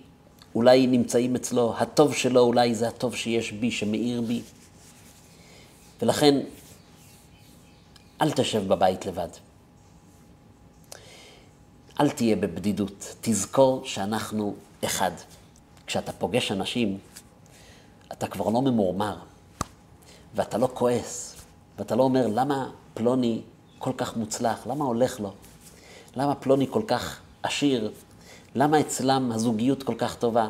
אולי 0.55 0.87
נמצאים 0.87 1.37
אצלו, 1.37 1.75
הטוב 1.79 2.15
שלו 2.15 2.41
אולי 2.41 2.75
זה 2.75 2.89
הטוב 2.89 3.17
שיש 3.17 3.53
בי, 3.53 3.71
שמאיר 3.71 4.21
בי. 4.21 4.41
ולכן, 6.03 6.41
אל 8.23 8.31
תשב 8.31 8.69
בבית 8.69 9.07
לבד. 9.07 9.29
אל 12.01 12.11
תהיה 12.11 12.37
בבדידות. 12.37 13.15
תזכור 13.21 13.85
שאנחנו 13.85 14.55
אחד. 14.85 15.11
כשאתה 15.87 16.13
פוגש 16.13 16.53
אנשים, 16.53 16.99
אתה 18.13 18.27
כבר 18.27 18.49
לא 18.49 18.63
ממורמר, 18.63 19.17
ואתה 20.35 20.59
לא 20.59 20.69
כועס, 20.75 21.37
ואתה 21.79 21.97
לא 21.97 22.03
אומר, 22.03 22.27
למה 22.27 22.71
פלוני 22.95 23.41
כל 23.79 23.93
כך 23.97 24.17
מוצלח? 24.17 24.67
למה 24.67 24.85
הולך 24.85 25.21
לו? 25.21 25.33
למה 26.17 26.35
פלוני 26.35 26.67
כל 26.71 26.83
כך 26.87 27.21
עשיר? 27.43 27.93
למה 28.55 28.81
אצלם 28.81 29.33
הזוגיות 29.33 29.83
כל 29.83 29.95
כך 29.99 30.17
טובה? 30.17 30.49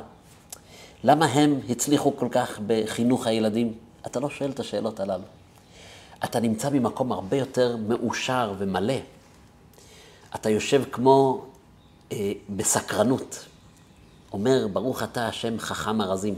למה 1.04 1.26
הם 1.26 1.60
הצליחו 1.68 2.16
כל 2.16 2.28
כך 2.30 2.60
בחינוך 2.66 3.26
הילדים? 3.26 3.74
אתה 4.06 4.20
לא 4.20 4.30
שואל 4.30 4.50
את 4.50 4.60
השאלות 4.60 5.00
הללו. 5.00 5.39
אתה 6.24 6.40
נמצא 6.40 6.68
במקום 6.68 7.12
הרבה 7.12 7.36
יותר 7.36 7.76
מאושר 7.76 8.54
ומלא. 8.58 8.94
אתה 10.34 10.50
יושב 10.50 10.82
כמו 10.92 11.44
אה, 12.12 12.32
בסקרנות. 12.56 13.44
אומר, 14.32 14.66
ברוך 14.72 15.02
אתה 15.02 15.28
השם 15.28 15.58
חכם 15.58 16.00
ארזים. 16.00 16.34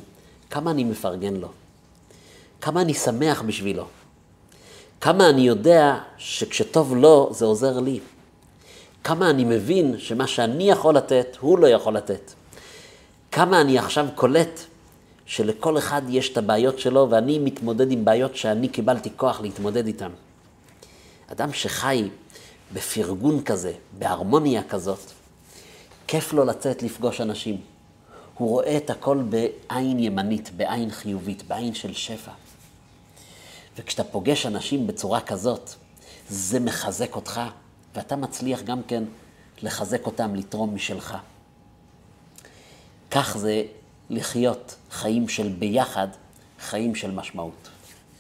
כמה 0.51 0.71
אני 0.71 0.85
מפרגן 0.85 1.35
לו. 1.35 1.49
כמה 2.61 2.81
אני 2.81 2.95
שמח 2.95 3.42
בשבילו. 3.42 3.87
כמה 5.01 5.29
אני 5.31 5.40
יודע 5.40 5.99
שכשטוב 6.18 6.97
לו, 6.97 7.29
זה 7.33 7.45
עוזר 7.45 7.79
לי. 7.79 8.01
כמה 9.05 9.31
אני 9.31 9.45
מבין 9.45 9.99
שמה 9.99 10.27
שאני 10.27 10.71
יכול 10.71 10.97
לתת, 10.97 11.37
הוא 11.40 11.59
לא 11.59 11.66
יכול 11.66 11.97
לתת. 11.97 12.33
כמה 13.33 13.61
אני 13.61 13.79
עכשיו 13.79 14.07
קולט 14.14 14.61
שלכל 15.27 15.79
אחד 15.79 16.03
יש 16.09 16.33
את 16.33 16.37
הבעיות 16.37 16.79
שלו, 16.79 17.07
ואני 17.11 17.39
מתמודד 17.39 17.93
עם 17.93 18.05
בעיות 18.05 18.37
שאני 18.37 18.69
קיבלתי 18.69 19.11
כוח 19.17 19.41
להתמודד 19.41 19.87
איתן. 19.87 20.11
אדם 21.27 21.53
שחי 21.53 22.09
בפרגון 22.73 23.43
כזה, 23.43 23.73
בהרמוניה 23.99 24.63
כזאת, 24.63 25.11
כיף 26.07 26.33
לו 26.33 26.45
לצאת 26.45 26.83
לפגוש 26.83 27.21
אנשים. 27.21 27.61
הוא 28.35 28.49
רואה 28.49 28.77
את 28.77 28.91
הכל 28.91 29.23
בעין 29.29 29.99
ימנית, 29.99 30.51
בעין 30.57 30.91
חיובית, 30.91 31.43
בעין 31.49 31.75
של 31.75 31.93
שפע. 31.93 32.31
וכשאתה 33.77 34.05
פוגש 34.05 34.47
אנשים 34.47 34.87
בצורה 34.87 35.21
כזאת, 35.21 35.71
זה 36.29 36.61
מחזק 36.61 37.17
אותך, 37.17 37.41
ואתה 37.95 38.17
מצליח 38.17 38.63
גם 38.63 38.83
כן 38.83 39.05
לחזק 39.63 40.07
אותם, 40.07 40.35
לתרום 40.35 40.75
משלך. 40.75 41.17
כך 43.11 43.37
זה 43.39 43.63
לחיות 44.12 44.75
חיים 44.90 45.29
של 45.29 45.48
ביחד, 45.48 46.09
חיים 46.61 46.94
של 46.94 47.11
משמעות. 47.11 47.68